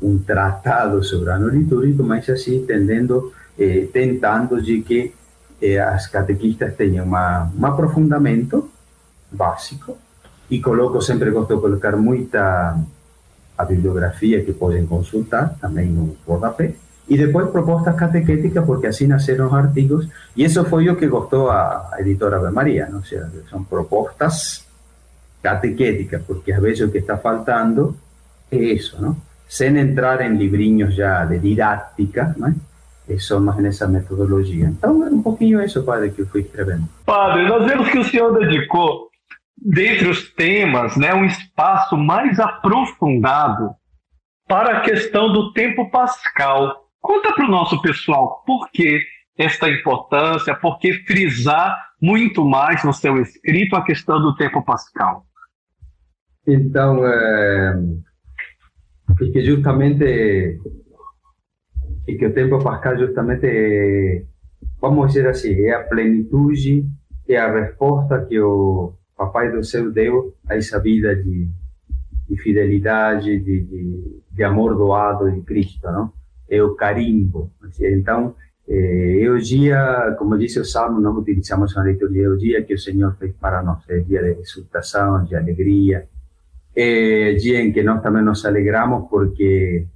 [0.00, 5.12] un tratado sobre ano litúrgico, mas assim, tendendo, eh, tentando de que
[5.60, 8.70] eh, as catequistas tenham uma, um aprofundamento
[9.30, 9.96] básico
[10.50, 12.76] e coloco, sempre gosto de colocar muita
[13.58, 16.74] a bibliografia que podem consultar, também no rodapé,
[17.08, 21.50] e depois propostas catequéticas, porque assim nasceram os artigos, e isso foi o que gostou
[21.50, 22.98] a, a editora Ave Maria, não?
[22.98, 24.66] Ou seja, são propostas
[25.42, 27.96] catequéticas, porque às vezes o que está faltando
[28.50, 29.16] é isso, não?
[29.48, 32.54] Sem entrar em livrinhos já de didática, né?
[33.08, 34.66] É só mais nessa metodologia.
[34.66, 36.88] Então, é um pouquinho isso, padre, que eu fui escrevendo.
[37.04, 39.08] Padre, nós vemos que o senhor dedicou,
[39.56, 43.70] dentre os temas, né, um espaço mais aprofundado
[44.48, 46.88] para a questão do tempo pascal.
[47.00, 49.00] Conta para o nosso pessoal por que
[49.38, 55.24] esta importância, por que frisar muito mais no seu escrito a questão do tempo pascal.
[56.46, 57.74] Então, é
[59.20, 60.60] e que justamente
[62.06, 64.24] e que o tempo pascal justamente
[64.80, 66.86] vamos dizer assim é a plenitude
[67.28, 71.48] é a resposta que o papai do céu deu a essa vida de,
[72.28, 76.12] de fidelidade de, de, de, amor doado de Cristo não?
[76.48, 77.50] É o carimbo.
[77.80, 78.36] Então
[78.68, 82.62] é, é o dia como disse o Salmo não utilizamos na liturgia é o dia
[82.62, 83.82] que o Senhor fez para nós.
[83.88, 86.06] É dia de exultação de alegria
[86.76, 89.86] eh, em que nós também nos alegramos porque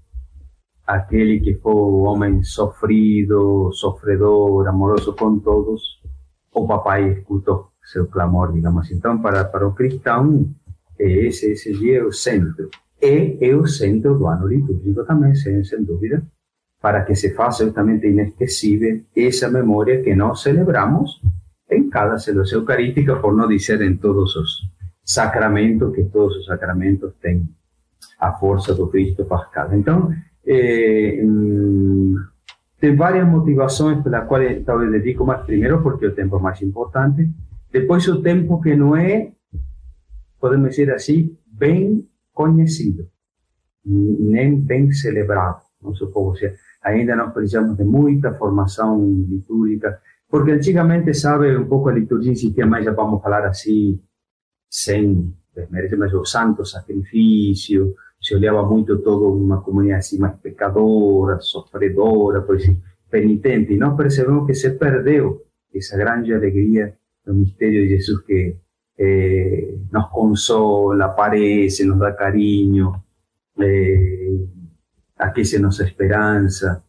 [0.86, 6.00] aquele que foi o homem sofrido, sofredor, amoroso com todos,
[6.52, 8.94] o papai escutou seu clamor, digamos assim.
[8.94, 10.48] Então, para, para o cristão,
[10.98, 12.68] esse, esse dia é o centro.
[13.00, 16.22] E é o centro do ano litúrgico também, sem, sem dúvida,
[16.80, 21.20] para que se faça justamente inesquecível essa memória que nós celebramos
[21.70, 24.70] em cada celebração eucarística, por não dizer em todos os
[25.12, 27.48] sacramento, que todos os sacramentos têm
[28.18, 29.74] a força do Cristo Pascal.
[29.74, 30.12] Então,
[30.46, 31.22] eh,
[32.80, 35.42] tem várias motivações pelas quais talvez dedico mais.
[35.44, 37.28] Primeiro, porque o tempo é mais importante.
[37.72, 39.32] Depois, o tempo que não é,
[40.40, 43.06] podemos dizer assim, bem conhecido,
[43.84, 45.60] nem bem celebrado.
[45.82, 46.34] Nosso povo,
[46.82, 52.66] ainda nós precisamos de muita formação litúrgica, porque antigamente, sabe, um pouco a liturgia existia
[52.66, 54.00] mais, já vamos falar assim,
[54.70, 61.40] sem desmerecer, mas o santo sacrifício, se olhava muito todo uma comunidade assim mais pecadora,
[61.40, 62.76] sofredora, por isso,
[63.10, 66.94] penitente, e nós percebemos que se perdeu essa grande alegria
[67.26, 68.56] do mistério de Jesus que
[68.98, 73.02] eh, nos consola, aparece, nos dá carinho,
[73.58, 74.30] eh,
[75.16, 76.84] aquece nossa esperança.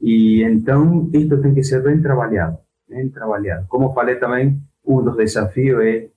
[0.00, 2.58] E então, isto tem que ser bem trabalhado,
[2.88, 3.66] bem trabalhado.
[3.68, 6.08] Como falei também, um dos desafios é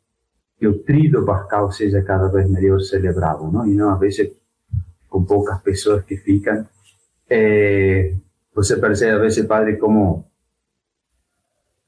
[0.60, 3.66] que o trido pascal seja cada vez melhor celebrado, não?
[3.66, 4.32] E não, às vezes,
[5.08, 6.66] com poucas pessoas que ficam,
[7.30, 8.14] é,
[8.54, 10.26] você percebe, às vezes, padre, como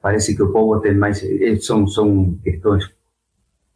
[0.02, 1.22] parece que o povo tem mais,
[1.64, 2.90] são, são questões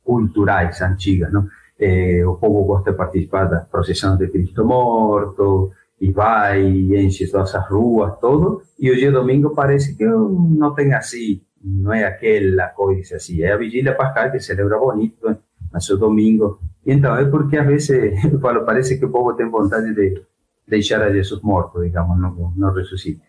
[0.03, 1.45] culturais antigas, não?
[1.77, 7.29] É, o povo gosta de participar das procissões de Cristo morto, e vai, e enche
[7.35, 13.15] as ruas, todo, e hoje domingo parece que não tem assim não é aquela coisa
[13.15, 15.35] assim, é a vigília pascal que celebra bonito,
[15.73, 16.59] mas o domingo.
[16.85, 17.89] Então, é porque às vezes,
[18.23, 20.21] eu falo, parece que o povo tem vontade de,
[20.67, 23.21] deixar a Jesus morto, digamos, não, não ressuscita.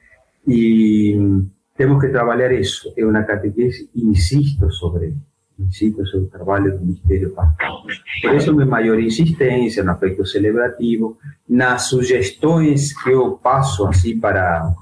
[0.47, 1.45] E
[1.77, 2.93] temos que trabalhar isso.
[2.97, 5.15] É uma catequese, insisto sobre
[5.59, 7.83] insisto sobre o trabalho do mistério pascal.
[8.21, 11.17] Por isso, minha maior insistência no aspecto celebrativo,
[11.49, 14.75] nas sugestões que eu passo assim para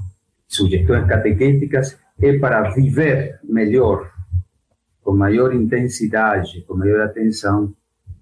[0.49, 4.11] sugestões catequéticas, é para viver melhor,
[5.03, 7.75] com maior intensidade, com maior atenção,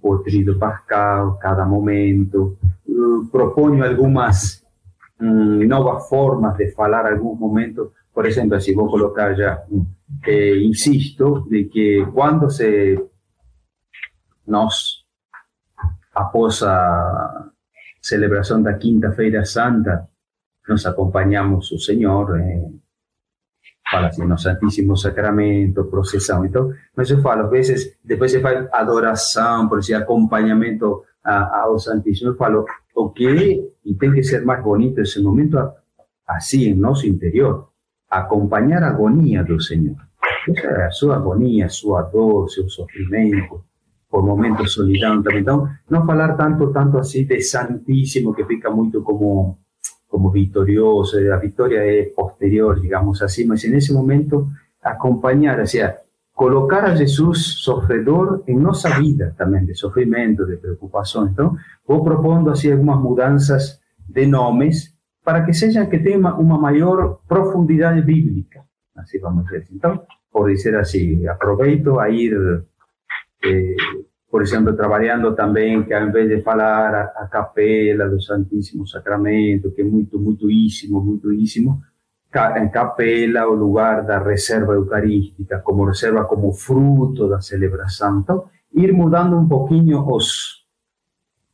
[0.02, 2.58] o tríduo pascal, cada momento.
[3.30, 4.62] Proponho algumas
[5.20, 7.90] um, novas formas de falar alguns momentos.
[8.12, 9.64] Por exemplo, se vou colocar já,
[10.26, 12.98] eh, insisto, de que quando se
[14.46, 15.04] nós,
[16.14, 17.50] após a
[18.02, 20.08] celebração da Quinta-feira Santa,
[20.68, 22.70] nos acompanhamos o Senhor, eh,
[23.92, 26.44] fala assim, no Santíssimo Sacramento, procissão.
[26.46, 32.30] Então, mas eu falo, às vezes, depois você faz adoração, por exemplo, acompanhamento ao Santíssimo,
[32.30, 32.64] eu falo,
[32.96, 35.58] o que, e tem que ser mais bonito esse momento,
[36.26, 37.68] assim, em nosso interior,
[38.10, 39.96] acompanhar a agonia do Senhor.
[40.48, 42.10] Essa a sua agonia, sua
[44.10, 45.40] por momentos solidão também.
[45.40, 49.58] Então, não falar tanto, tanto assim de Santíssimo, que fica muito como
[50.12, 54.48] como vitorioso, la victoria es posterior, digamos así, mas en ese momento
[54.82, 55.96] acompañar, o sea,
[56.34, 61.28] colocar a Jesús sofredor en nuestra vida también, de sufrimiento, de preocupación.
[61.28, 64.94] Entonces, voy proponiendo así algunas mudanzas de nombres
[65.24, 69.76] para que sean que tengan una mayor profundidad bíblica, así vamos a decir.
[69.76, 72.36] Entonces, por decir así, aprovecho a ir
[73.44, 73.76] eh,
[74.32, 79.70] por exemplo, trabalhando também que ao invés de falar a, a capela do Santíssimo Sacramento,
[79.72, 81.82] que é muito, muito íssimo, muito íssimo,
[82.56, 88.20] em capela, o lugar da reserva eucarística, como reserva como fruto da celebração.
[88.20, 90.64] Então, ir mudando um pouquinho os,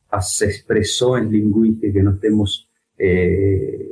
[0.09, 3.85] as expressões linguísticas que nós temos eh,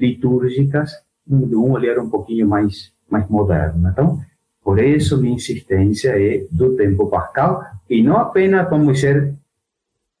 [0.00, 0.90] litúrgicas,
[1.24, 3.88] de um olhar um pouquinho mais, mais moderno.
[3.88, 4.20] Então,
[4.62, 9.34] por isso, minha insistência é do tempo pascal e não apenas vamos ser,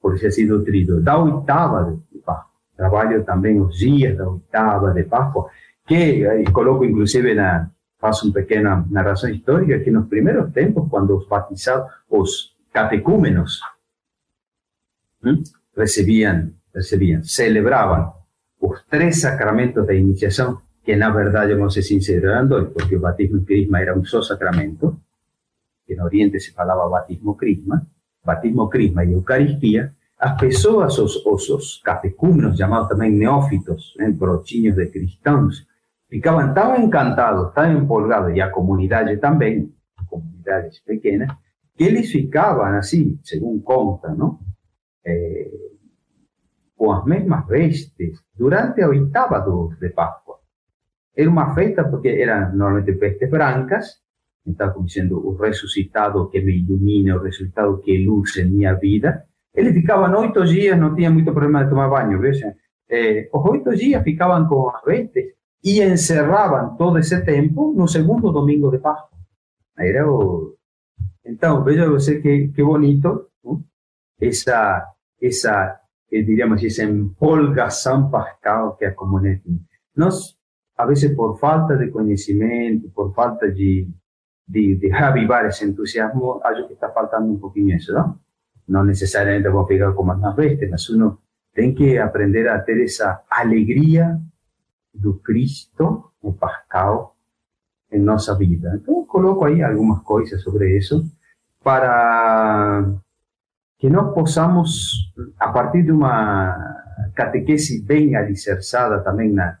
[0.00, 2.50] por isso assim, do tríduo, da oitava de Páscoa.
[2.76, 5.50] Trabalho também os dias da oitava de Páscoa,
[5.86, 11.16] que aí coloco inclusive na faço uma pequena narração histórica que nos primeiros tempos, quando
[11.18, 13.60] os batizados, os catecúmenos
[15.22, 15.42] hum,
[15.76, 18.14] recebiam, recebiam, celebravam
[18.58, 23.00] os três sacramentos da iniciação que na verdade, vamos ser sinceros, eram dois, porque o
[23.00, 24.98] batismo crisma era um só sacramento,
[25.86, 27.80] que no Oriente se falava batismo crisma,
[28.24, 34.74] batismo crisma e Eucaristia, as pessoas, os, os, os catecúmenos, chamados também neófitos, né, brotinhos
[34.74, 35.64] de cristãos,
[36.08, 39.72] ficavam tão encantados, tão empolgados, e a comunidade também,
[40.08, 41.30] comunidades pequenas,
[41.76, 44.40] que eles ficavam assim, segundo conta, não?
[45.06, 45.50] É,
[46.76, 49.38] com as mesmas vestes durante a oitava
[49.78, 50.39] de Páscoa.
[51.16, 54.00] Era uma festa porque eram normalmente vestes brancas,
[54.46, 59.24] então, como dizendo, o ressuscitado que me ilumina, o ressuscitado que luz em minha vida.
[59.54, 62.54] Ele ficava oito dias, não tinha muito problema de tomar banho, veja.
[62.88, 68.32] Eh, os oito dias ficavam com as vestes e encerravam todo esse tempo no segundo
[68.32, 69.18] domingo de Páscoa.
[69.78, 70.56] Era o...
[71.24, 73.62] Então, veja você que, que bonito não?
[74.20, 74.86] essa,
[75.20, 79.42] essa, diríamos, essa empolgação pascal que a comunidade
[79.94, 80.39] Nós
[80.80, 83.86] a veces por falta de conocimiento, por falta de,
[84.46, 88.20] de, de avivar ese entusiasmo, acho que está faltando un poquito eso, ¿no?
[88.66, 91.20] No necesariamente vamos a pegar como más veces, mas uno
[91.52, 94.18] tiene que aprender a tener esa alegría
[94.92, 97.10] do Cristo, o Pascal,
[97.90, 98.70] en nuestra vida.
[98.72, 101.02] Entonces coloco ahí algunas cosas sobre eso
[101.62, 102.86] para
[103.76, 109.59] que nos posamos, a partir de una catequesis bien alicerçada también na,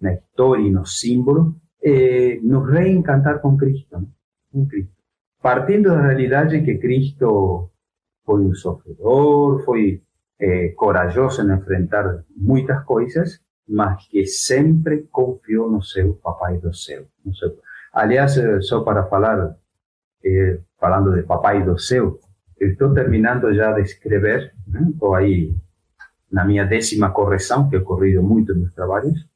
[0.00, 4.06] na história e nos símbolos, eh, nos reencantar com Cristo, né?
[4.52, 4.92] com Cristo.
[5.40, 7.70] Partindo da realidade que Cristo
[8.24, 10.02] foi um sofredor, foi
[10.40, 17.04] eh, corajoso em enfrentar muitas coisas, mas que sempre confiou no seu Papai do Céu.
[17.24, 17.56] No seu...
[17.92, 19.56] Aliás, eh, só para falar,
[20.78, 22.18] falando de Papai do Céu,
[22.60, 24.52] estou terminando já de escrever,
[24.90, 25.54] estou aí
[26.30, 29.26] na minha décima correção, que ocorrido muito nos trabalhos,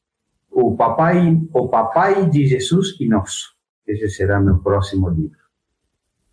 [0.53, 3.53] o papai, o papai de Jesus e nós.
[3.87, 5.39] Esse será meu próximo livro.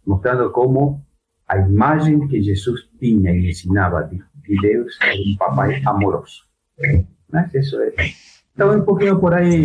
[0.06, 1.04] Mostrando como
[1.48, 6.44] a imagem que Jesus tinha e ensinava de, de Deus era um papai amoroso.
[7.32, 7.94] Mas isso é.
[8.54, 9.64] Então, um pouquinho por aí,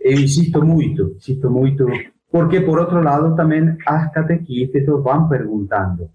[0.00, 1.86] eu insisto muito, insisto muito,
[2.30, 6.10] porque, por outro lado, também as catequistas vão perguntando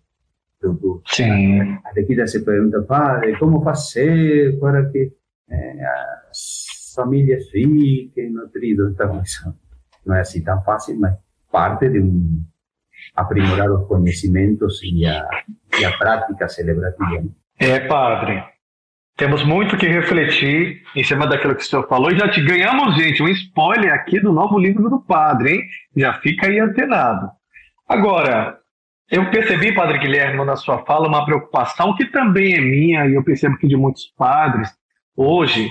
[1.07, 1.61] Sim.
[1.61, 5.11] A catequista se pergunta, padre, como fazer para que
[5.49, 5.85] eh,
[6.29, 6.65] as
[6.95, 8.91] famílias fiquem nutridas?
[8.93, 9.53] Então, isso
[10.05, 11.15] não é assim tão fácil, mas
[11.51, 12.43] parte de um
[13.15, 15.27] aprimorar os conhecimentos e a,
[15.79, 17.27] e a prática celebrativa.
[17.59, 18.43] É, padre.
[19.17, 22.95] Temos muito que refletir em cima daquilo que o senhor falou e já te ganhamos,
[22.97, 25.61] gente, um spoiler aqui do novo livro do padre, hein?
[25.95, 27.29] Já fica aí antenado.
[27.87, 28.59] Agora,
[29.09, 33.23] eu percebi, padre Guilherme, na sua fala, uma preocupação que também é minha e eu
[33.23, 34.69] percebo que de muitos padres
[35.15, 35.69] hoje,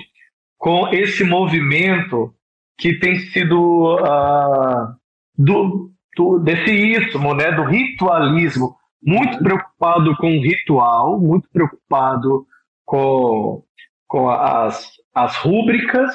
[0.65, 2.33] com esse movimento
[2.79, 4.97] que tem sido uh,
[5.37, 12.47] do, do, desse ismo, né, do ritualismo, muito preocupado com o ritual, muito preocupado
[12.83, 13.63] com,
[14.09, 16.11] com as, as rúbricas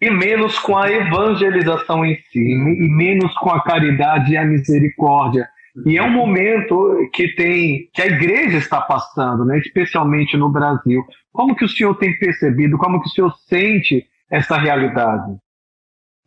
[0.00, 5.48] e menos com a evangelização em si, e menos com a caridade e a misericórdia.
[5.86, 11.02] E é um momento que tem que a igreja está passando, né, especialmente no Brasil.
[11.32, 15.34] Como que o senhor tem percebido, como que o senhor sente essa realidade?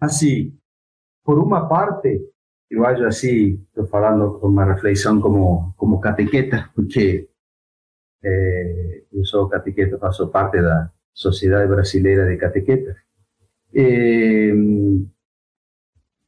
[0.02, 0.52] Assim,
[1.24, 2.20] por uma parte,
[2.70, 7.30] eu acho assim, estou falando com uma reflexão como, como catequeta, porque
[8.24, 12.96] é, eu sou catequeta, faço parte da Sociedade Brasileira de Catequetas.
[13.74, 14.52] É,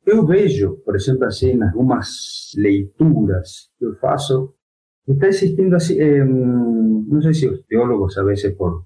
[0.07, 4.53] eu vejo, por exemplo, assim, em algumas leituras que eu faço,
[5.07, 8.85] está existindo assim, é, não sei se os teólogos, a vezes por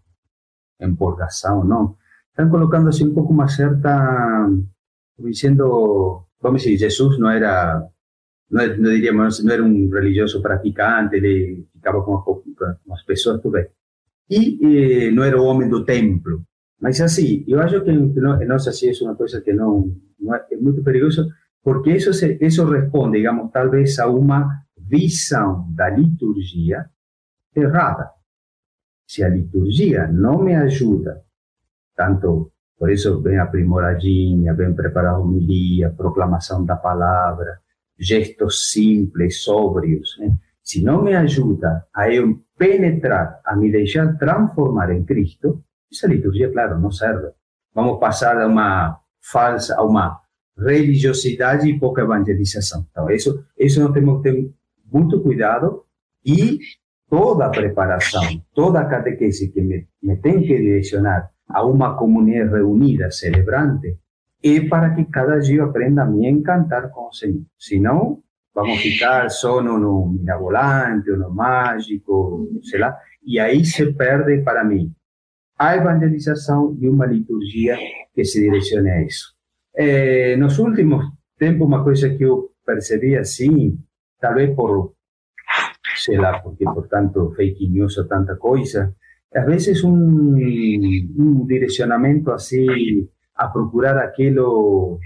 [0.80, 1.96] empolgação, não,
[2.30, 4.50] estão colocando assim um pouco uma certa,
[5.20, 7.88] dizendo como si Jesús no era,
[8.50, 13.68] no diríamos, no era un religioso practicante, le ficava com, com as pessoas, tudo bem.
[14.30, 16.44] E eh, não era o homem do templo.
[16.82, 20.58] Mas assim, eu acho que nós assim é uma coisa que não, não é, é
[20.58, 21.30] muito perigoso,
[21.64, 26.90] porque isso, se, isso responde, digamos, talvez a uma visão da liturgia
[27.56, 28.10] errada.
[29.08, 31.22] Se a liturgia não me ajuda,
[31.96, 32.52] tanto
[32.82, 37.60] por isso, bem aprimoradinha, bem preparada a homilia, proclamação da palavra,
[37.96, 40.18] gestos simples, sóbrios.
[40.18, 40.36] Né?
[40.64, 46.52] Se não me ajuda a eu penetrar, a me deixar transformar em Cristo, essa liturgia,
[46.52, 47.30] claro, não serve.
[47.74, 50.22] Vamos passar a uma falsa, a uma
[50.58, 52.86] religiosidade e pouca evangelização.
[52.90, 54.52] Então, isso, isso nós que ter
[54.92, 55.86] muito cuidado
[56.26, 56.60] e
[57.10, 58.24] toda a preparação,
[58.54, 64.00] toda a catequese que me, me que direcionar a una comunidad reunida, celebrante,
[64.42, 67.46] es para que cada día aprenda a mí encantar con el Señor.
[67.58, 68.24] Si no,
[68.54, 74.64] vamos a ficar solo no mirabolante, no mágico, sei lá, y ahí se perde para
[74.64, 74.92] mí
[75.62, 77.78] a evangelización y una liturgia
[78.12, 79.36] que se direcione a eso.
[79.74, 83.78] Eh, los últimos tiempos, una cosa que yo percibí así,
[84.20, 84.96] tal vez por,
[85.96, 88.92] sei lá, porque por tanto fake news o tanta cosa,
[89.34, 94.98] a veces un, un direccionamiento así a procurar aquello,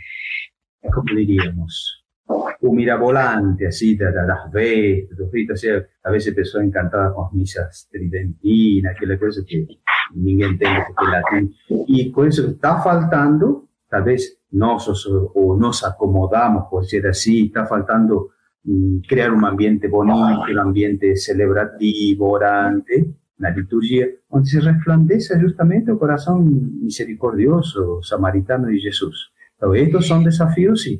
[0.81, 1.94] como diríamos,
[2.27, 7.87] un mirabolante, así, de, de las bestias, o sea, a veces personas encantadas con misas
[7.91, 9.67] tridentinas, aquella cosa que
[10.13, 11.55] ninguém entiende porque latín.
[11.87, 17.65] Y con eso está faltando, tal vez nosotros o nos acomodamos, por decir así, está
[17.65, 18.29] faltando
[18.63, 25.91] mm, crear un ambiente bonito, un ambiente celebrativo, orante, la liturgia, donde se resplandece justamente
[25.91, 29.33] el corazón misericordioso, samaritano de Jesús.
[29.53, 30.99] Entonces, estos son desafíos, sí,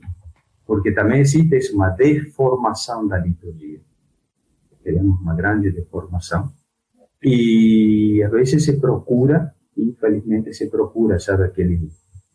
[0.66, 3.80] porque también existe una deformación de la liturgia.
[4.84, 6.52] Tenemos una grande deformación.
[7.22, 11.80] Y a veces se procura, infelizmente se procura, sabe, aquele,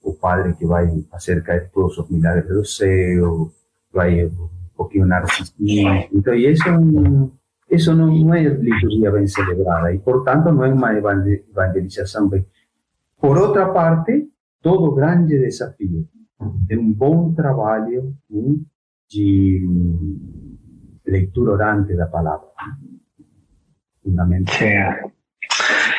[0.02, 3.52] o padre que va a hacer caer todos los milagres do céu,
[3.92, 6.08] vai un poquito narcisismo.
[6.12, 10.64] Entonces, eso es un eso no, no es liturgia bien celebrada y por tanto no
[10.66, 12.46] es una evangelización bien.
[13.16, 14.28] Por otra parte,
[14.60, 16.04] todo grande desafío
[16.40, 18.14] de un buen trabajo
[19.08, 19.60] de
[21.04, 22.46] lectura orante da palavra.
[24.02, 24.56] Fundamental.
[24.62, 25.10] É.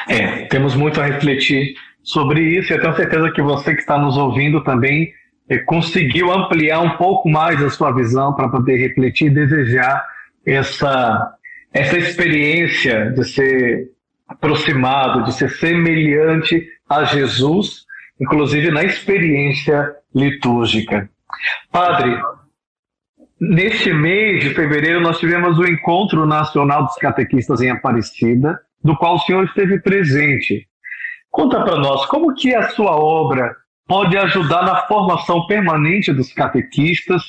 [0.09, 3.97] é, temos muito a refletir sobre isso e eu tenho certeza que você que está
[3.97, 5.13] nos ouvindo também
[5.47, 10.03] é, conseguiu ampliar um pouco mais a sua visão para poder refletir e desejar
[10.45, 11.37] essa
[11.73, 13.91] essa experiência de ser
[14.27, 17.85] aproximado, de ser semelhante a Jesus,
[18.19, 21.09] inclusive na experiência litúrgica.
[21.71, 22.19] Padre,
[23.39, 29.15] neste mês de fevereiro nós tivemos o Encontro Nacional dos Catequistas em Aparecida, do qual
[29.15, 30.67] o senhor esteve presente.
[31.29, 33.55] Conta para nós como que a sua obra
[33.87, 37.23] pode ajudar na formação permanente dos catequistas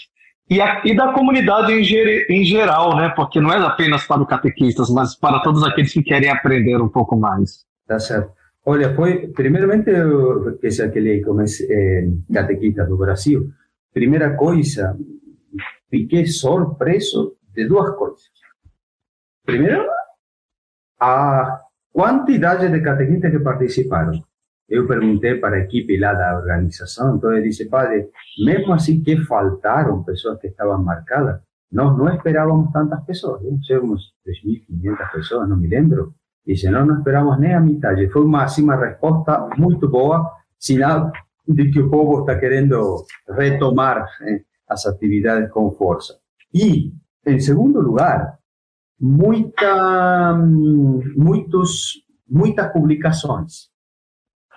[0.50, 3.08] e, a, e da comunidade em, ger, em, geral, né?
[3.10, 6.88] Porque não é apenas para os catequistas, mas para todos aqueles que querem aprender um
[6.88, 7.64] pouco mais.
[7.86, 8.30] Tá certo.
[8.64, 9.90] Olha, foi, primeiramente,
[10.60, 13.50] que é aquele é, catequista do Brasil,
[13.92, 14.96] primeira coisa,
[15.90, 18.30] fiquei surpreso de duas coisas.
[19.44, 19.84] Primeiro,
[21.00, 21.60] a
[21.92, 24.12] quantidade de catequistas que participaram.
[24.68, 28.08] Eu perguntei para a equipe lá da organização, então ele disse, padre,
[28.42, 33.58] mesmo assim que faltaram pessoas que estavam marcadas, nós não esperávamos tantas pessoas, né?
[33.62, 36.14] Chegamos 3.500 pessoas, não me lembro.
[36.46, 38.08] Dice, não, não esperamos nem a metade.
[38.08, 41.12] Foi uma, assim, uma resposta muito boa, sinal
[41.46, 46.18] de que o povo está querendo retomar eh, as atividades com força.
[46.52, 46.92] E,
[47.26, 48.38] em segundo lugar,
[49.00, 50.34] muita,
[51.16, 53.72] muitos, muitas publicações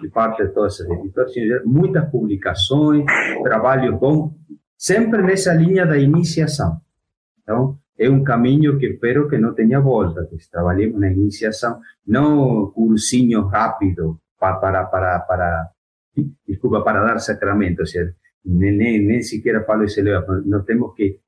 [0.02, 1.34] de parte de todas as editoras,
[1.66, 3.06] muitas publicações,
[3.44, 4.34] trabalho bom,
[4.78, 6.82] sempre nessa linha da iniciação.
[7.42, 12.72] Então, é um caminho que espero que não tenha volta, que trabalhemos na iniciação, não
[12.72, 15.72] cursinho rápido para, para, para, para
[16.84, 18.14] para dar sacramento, ou seja,
[18.46, 19.22] nem, nem, nem
[20.93, 21.20] que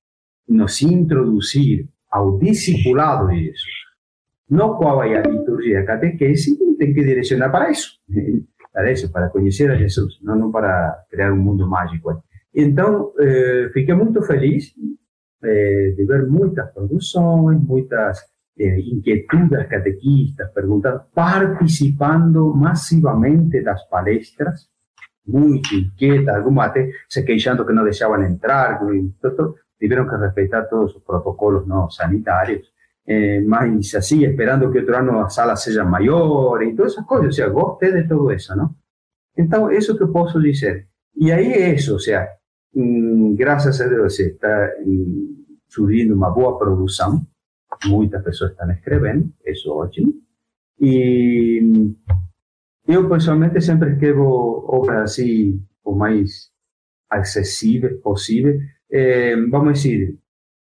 [0.47, 3.87] nos introduzir ao discipulado de Jesus.
[4.49, 5.97] No qual é a liturgia a
[6.93, 7.69] que direcionar para
[8.91, 9.29] isso, para
[9.71, 12.23] a Jesus, não, não para criar um mundo mágico.
[12.53, 14.73] Então, eh, fiquei feliz
[15.43, 18.19] eh, de ver muitas produções, muitas
[18.59, 24.67] eh, inquietudes catequistas, perguntando, participando massivamente das palestras,
[25.25, 28.79] muito inquietas, algumas até se queixando que não deixavam entrar,
[29.79, 32.67] tiveram que respeitar todos os protocolos não sanitários,
[33.05, 37.27] eh, mas assim, esperando que outro ano a sala seja maior e todas essas coisas,
[37.27, 38.73] ou seja, gostei de tudo isso, não?
[39.37, 40.87] Então, isso que eu posso dizer.
[41.15, 41.99] E aí é isso,
[42.75, 44.71] ou seja, graças a Deus está
[45.67, 47.25] surgindo uma boa produção,
[47.85, 50.13] muitas pessoas estão escrevendo, isso é ótimo.
[50.79, 51.61] E
[52.87, 56.51] eu, pessoalmente, sempre escrevo obras assim, o mais
[57.09, 58.59] acessíveis possível.
[58.89, 60.17] É, vamos dizer,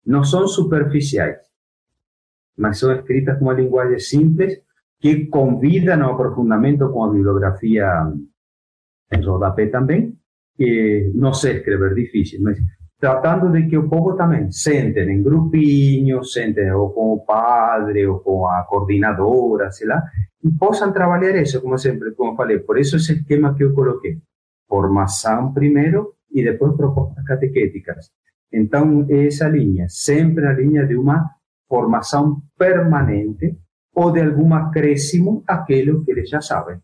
[0.06, 1.40] não são superficiais,
[2.58, 4.60] mas são escritas com uma linguagem simples
[5.00, 7.88] que convidam ao aprofundamento com a bibliografia
[9.12, 10.05] em rodapé também,
[10.58, 12.40] que não sei escrever difícil,
[13.00, 18.20] tratando de que o povo também sentem em grupinhos, sentem ou com o padre, ou
[18.20, 20.02] com a coordenadora, sei lá,
[20.44, 22.60] e possam trabalhar como sempre, como falei.
[22.60, 24.18] Por isso esse esquema que eu coloquei.
[24.68, 28.12] Formação primeiro e depois propostas catequéticas.
[28.52, 31.30] Então, essa linha, sempre a linha de uma
[31.68, 33.58] formação permanente
[33.94, 36.78] ou de algum acréscimo àquilo que eles já sabem.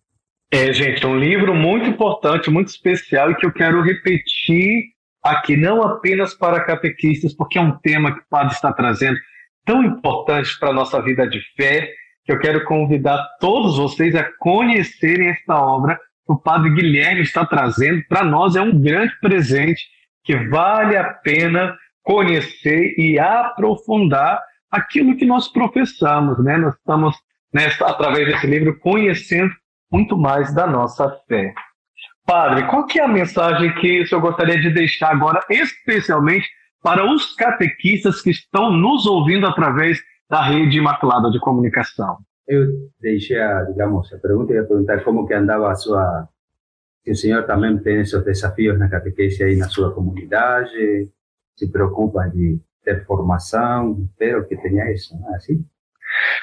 [0.53, 4.83] É, gente, um livro muito importante, muito especial e que eu quero repetir
[5.23, 9.17] aqui, não apenas para catequistas, porque é um tema que o padre está trazendo
[9.65, 11.89] tão importante para a nossa vida de fé,
[12.25, 17.45] que eu quero convidar todos vocês a conhecerem esta obra que o padre Guilherme está
[17.45, 18.03] trazendo.
[18.09, 19.81] Para nós é um grande presente
[20.23, 26.57] que vale a pena conhecer e aprofundar aquilo que nós professamos, né?
[26.57, 27.15] Nós estamos,
[27.53, 29.53] nessa, através desse livro, conhecendo
[29.91, 31.53] muito mais da nossa fé.
[32.25, 36.47] Padre, qual que é a mensagem que o senhor gostaria de deixar agora, especialmente
[36.81, 42.17] para os catequistas que estão nos ouvindo através da rede Imaculada de Comunicação?
[42.47, 42.67] Eu
[42.99, 43.37] deixei,
[43.67, 46.27] digamos, a pergunta, ia perguntar como que andava a sua...
[47.03, 51.09] Se o senhor também tem esses desafios na catequese aí na sua comunidade,
[51.55, 55.65] se preocupa de ter formação, espero que tenha isso, não é assim?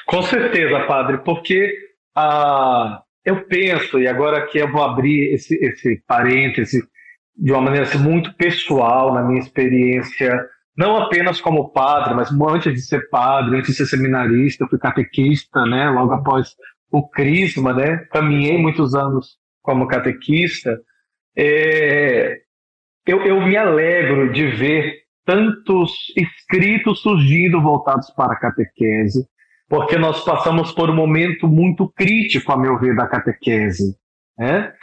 [0.05, 1.73] Com certeza, padre, porque
[2.15, 6.81] a, eu penso, e agora que eu vou abrir esse, esse parêntese
[7.35, 10.45] de uma maneira assim, muito pessoal na minha experiência,
[10.75, 15.65] não apenas como padre, mas antes de ser padre, antes de ser seminarista, fui catequista,
[15.65, 16.55] né, logo após
[16.91, 20.79] o crisma, né, caminhei muitos anos como catequista,
[21.37, 22.39] é,
[23.05, 29.27] eu, eu me alegro de ver tantos escritos surgindo voltados para a catequese,
[29.69, 33.95] porque nós passamos por um momento muito crítico, a meu ver, da catequese.
[34.37, 34.73] Né?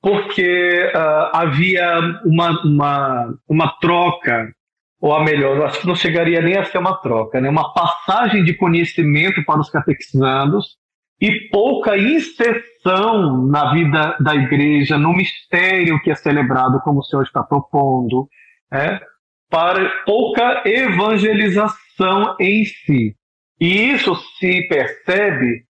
[0.00, 4.50] Porque uh, havia uma, uma, uma troca,
[4.98, 7.50] ou a melhor, acho que não chegaria nem a ser uma troca, né?
[7.50, 10.78] uma passagem de conhecimento para os catequizandos
[11.20, 17.24] e pouca inserção na vida da igreja, no mistério que é celebrado, como o senhor
[17.24, 18.26] está propondo,
[18.72, 19.00] né?
[19.50, 23.19] para pouca evangelização em si.
[23.60, 25.64] E isso se percebe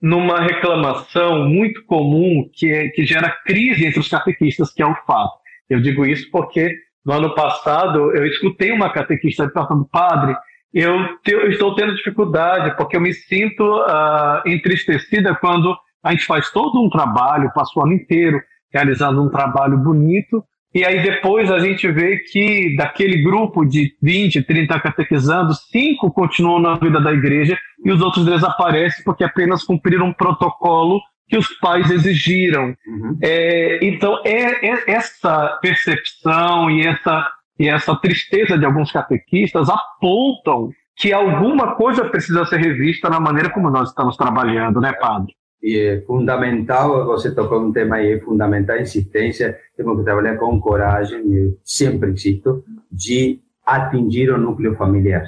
[0.00, 4.94] numa reclamação muito comum que, é, que gera crise entre os catequistas, que é o
[5.06, 5.32] fato.
[5.68, 6.74] Eu digo isso porque
[7.04, 10.34] no ano passado, eu escutei uma catequista perguntando, padre,
[10.72, 16.24] eu, te, eu, estou tendo dificuldade porque eu me sinto uh, entristecida quando a gente
[16.24, 18.40] faz todo um trabalho, passa o ano inteiro
[18.72, 20.42] realizando um trabalho bonito,
[20.74, 26.58] e aí depois a gente vê que daquele grupo de 20, 30 catequizando, cinco continuam
[26.58, 31.48] na vida da igreja e os outros desaparecem porque apenas cumpriram um protocolo que os
[31.58, 32.74] pais exigiram.
[32.86, 33.18] Uhum.
[33.22, 40.70] É, então, é, é, essa percepção e essa, e essa tristeza de alguns catequistas apontam
[40.96, 45.32] que alguma coisa precisa ser revista na maneira como nós estamos trabalhando, né, padre?
[45.64, 50.36] E é fundamental, você tocou um tema aí, é fundamental a insistência, temos que trabalhar
[50.36, 52.62] com coragem, eu sempre insisto,
[52.92, 55.24] de atingir o núcleo familiar.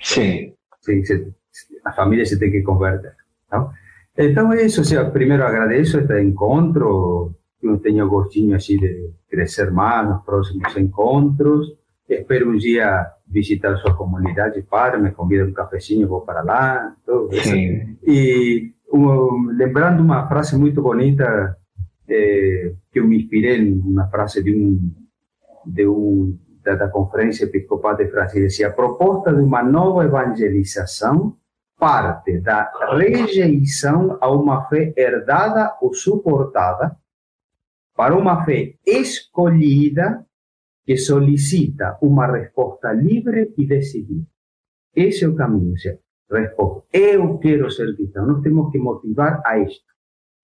[0.00, 0.52] Sim.
[0.80, 1.00] Sim,
[1.84, 3.12] a família se tem que converter.
[3.46, 3.70] Então,
[4.18, 7.32] então é isso, seja, primeiro agradeço este encontro,
[7.62, 11.72] eu tenho gostinho assim de crescer mais nos próximos encontros,
[12.08, 17.32] espero um dia visitar sua comunidade, para, me convida um cafezinho, vou para lá, tudo
[17.32, 17.54] isso.
[18.04, 21.56] E um, lembrando uma frase muito bonita
[22.08, 24.92] eh, que eu me inspirei numa frase de um
[25.64, 31.36] de um da, da conferência episcopal de França, dizia a proposta de uma nova evangelização
[31.78, 36.96] parte da rejeição a uma fé herdada ou suportada
[37.96, 40.24] para uma fé escolhida
[40.84, 44.26] que solicita uma resposta livre e decidida.
[44.94, 45.74] Esse é o caminho.
[46.32, 46.84] Resposta.
[46.92, 48.26] Eu quero ser cristão.
[48.26, 49.84] Nós temos que motivar a isto.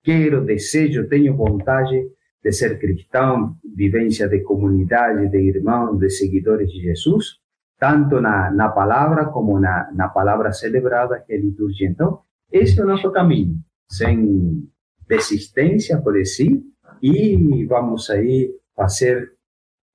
[0.02, 2.10] Quero, desejo, tenho vontade
[2.42, 7.38] de ser cristão, vivência de comunidade, de irmãos, de seguidores de Jesus
[7.78, 11.88] tanto na, na palavra como na, na palavra celebrada, que é a liturgia.
[11.88, 12.20] Então,
[12.50, 13.56] esse é o nosso caminho,
[13.88, 14.68] sem
[15.06, 16.62] desistência por si,
[17.00, 19.32] e vamos aí fazer,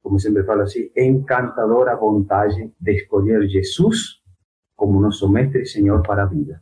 [0.02, 4.23] como sempre falo assim, encantadora vontade de escolher Jesus
[4.84, 6.62] como nosso mestre e Senhor para a vida.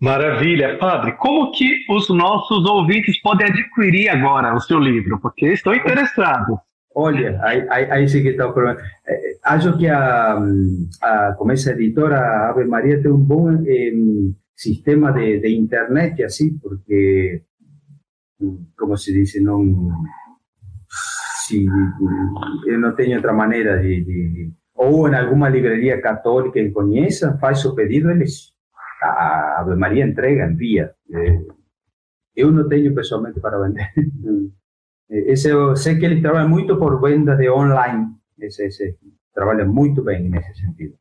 [0.00, 0.78] Maravilha.
[0.78, 5.20] Padre, como que os nossos ouvintes podem adquirir agora o seu livro?
[5.20, 6.58] Porque estão interessados.
[6.94, 8.80] Olha, aí, aí, aí sim que está o problema.
[9.06, 10.38] É, acho que a,
[11.02, 13.92] a, como essa editora Ave Maria tem um bom eh,
[14.54, 17.42] sistema de, de, internet, assim, porque,
[18.78, 19.90] como se diz, não,
[21.46, 21.66] se,
[22.66, 27.64] eu não tenho outra maneira de, de ou em alguma livraria católica que conheça, faz
[27.64, 28.52] o pedido, eles,
[29.02, 30.94] a Ave Maria entrega, envia.
[32.34, 33.90] Eu não tenho pessoalmente para vender.
[35.08, 38.08] Esse, eu sei que ele trabalha muito por venda de online.
[38.38, 38.98] Esse, esse
[39.32, 40.94] trabalha muito bem nesse sentido.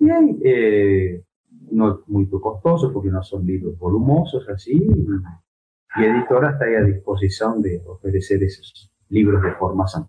[0.00, 1.20] E aí, é,
[1.70, 4.78] não muito custoso, porque não são livros volumosos assim,
[5.96, 10.06] e a editora está aí à disposição de oferecer esses livros de formação.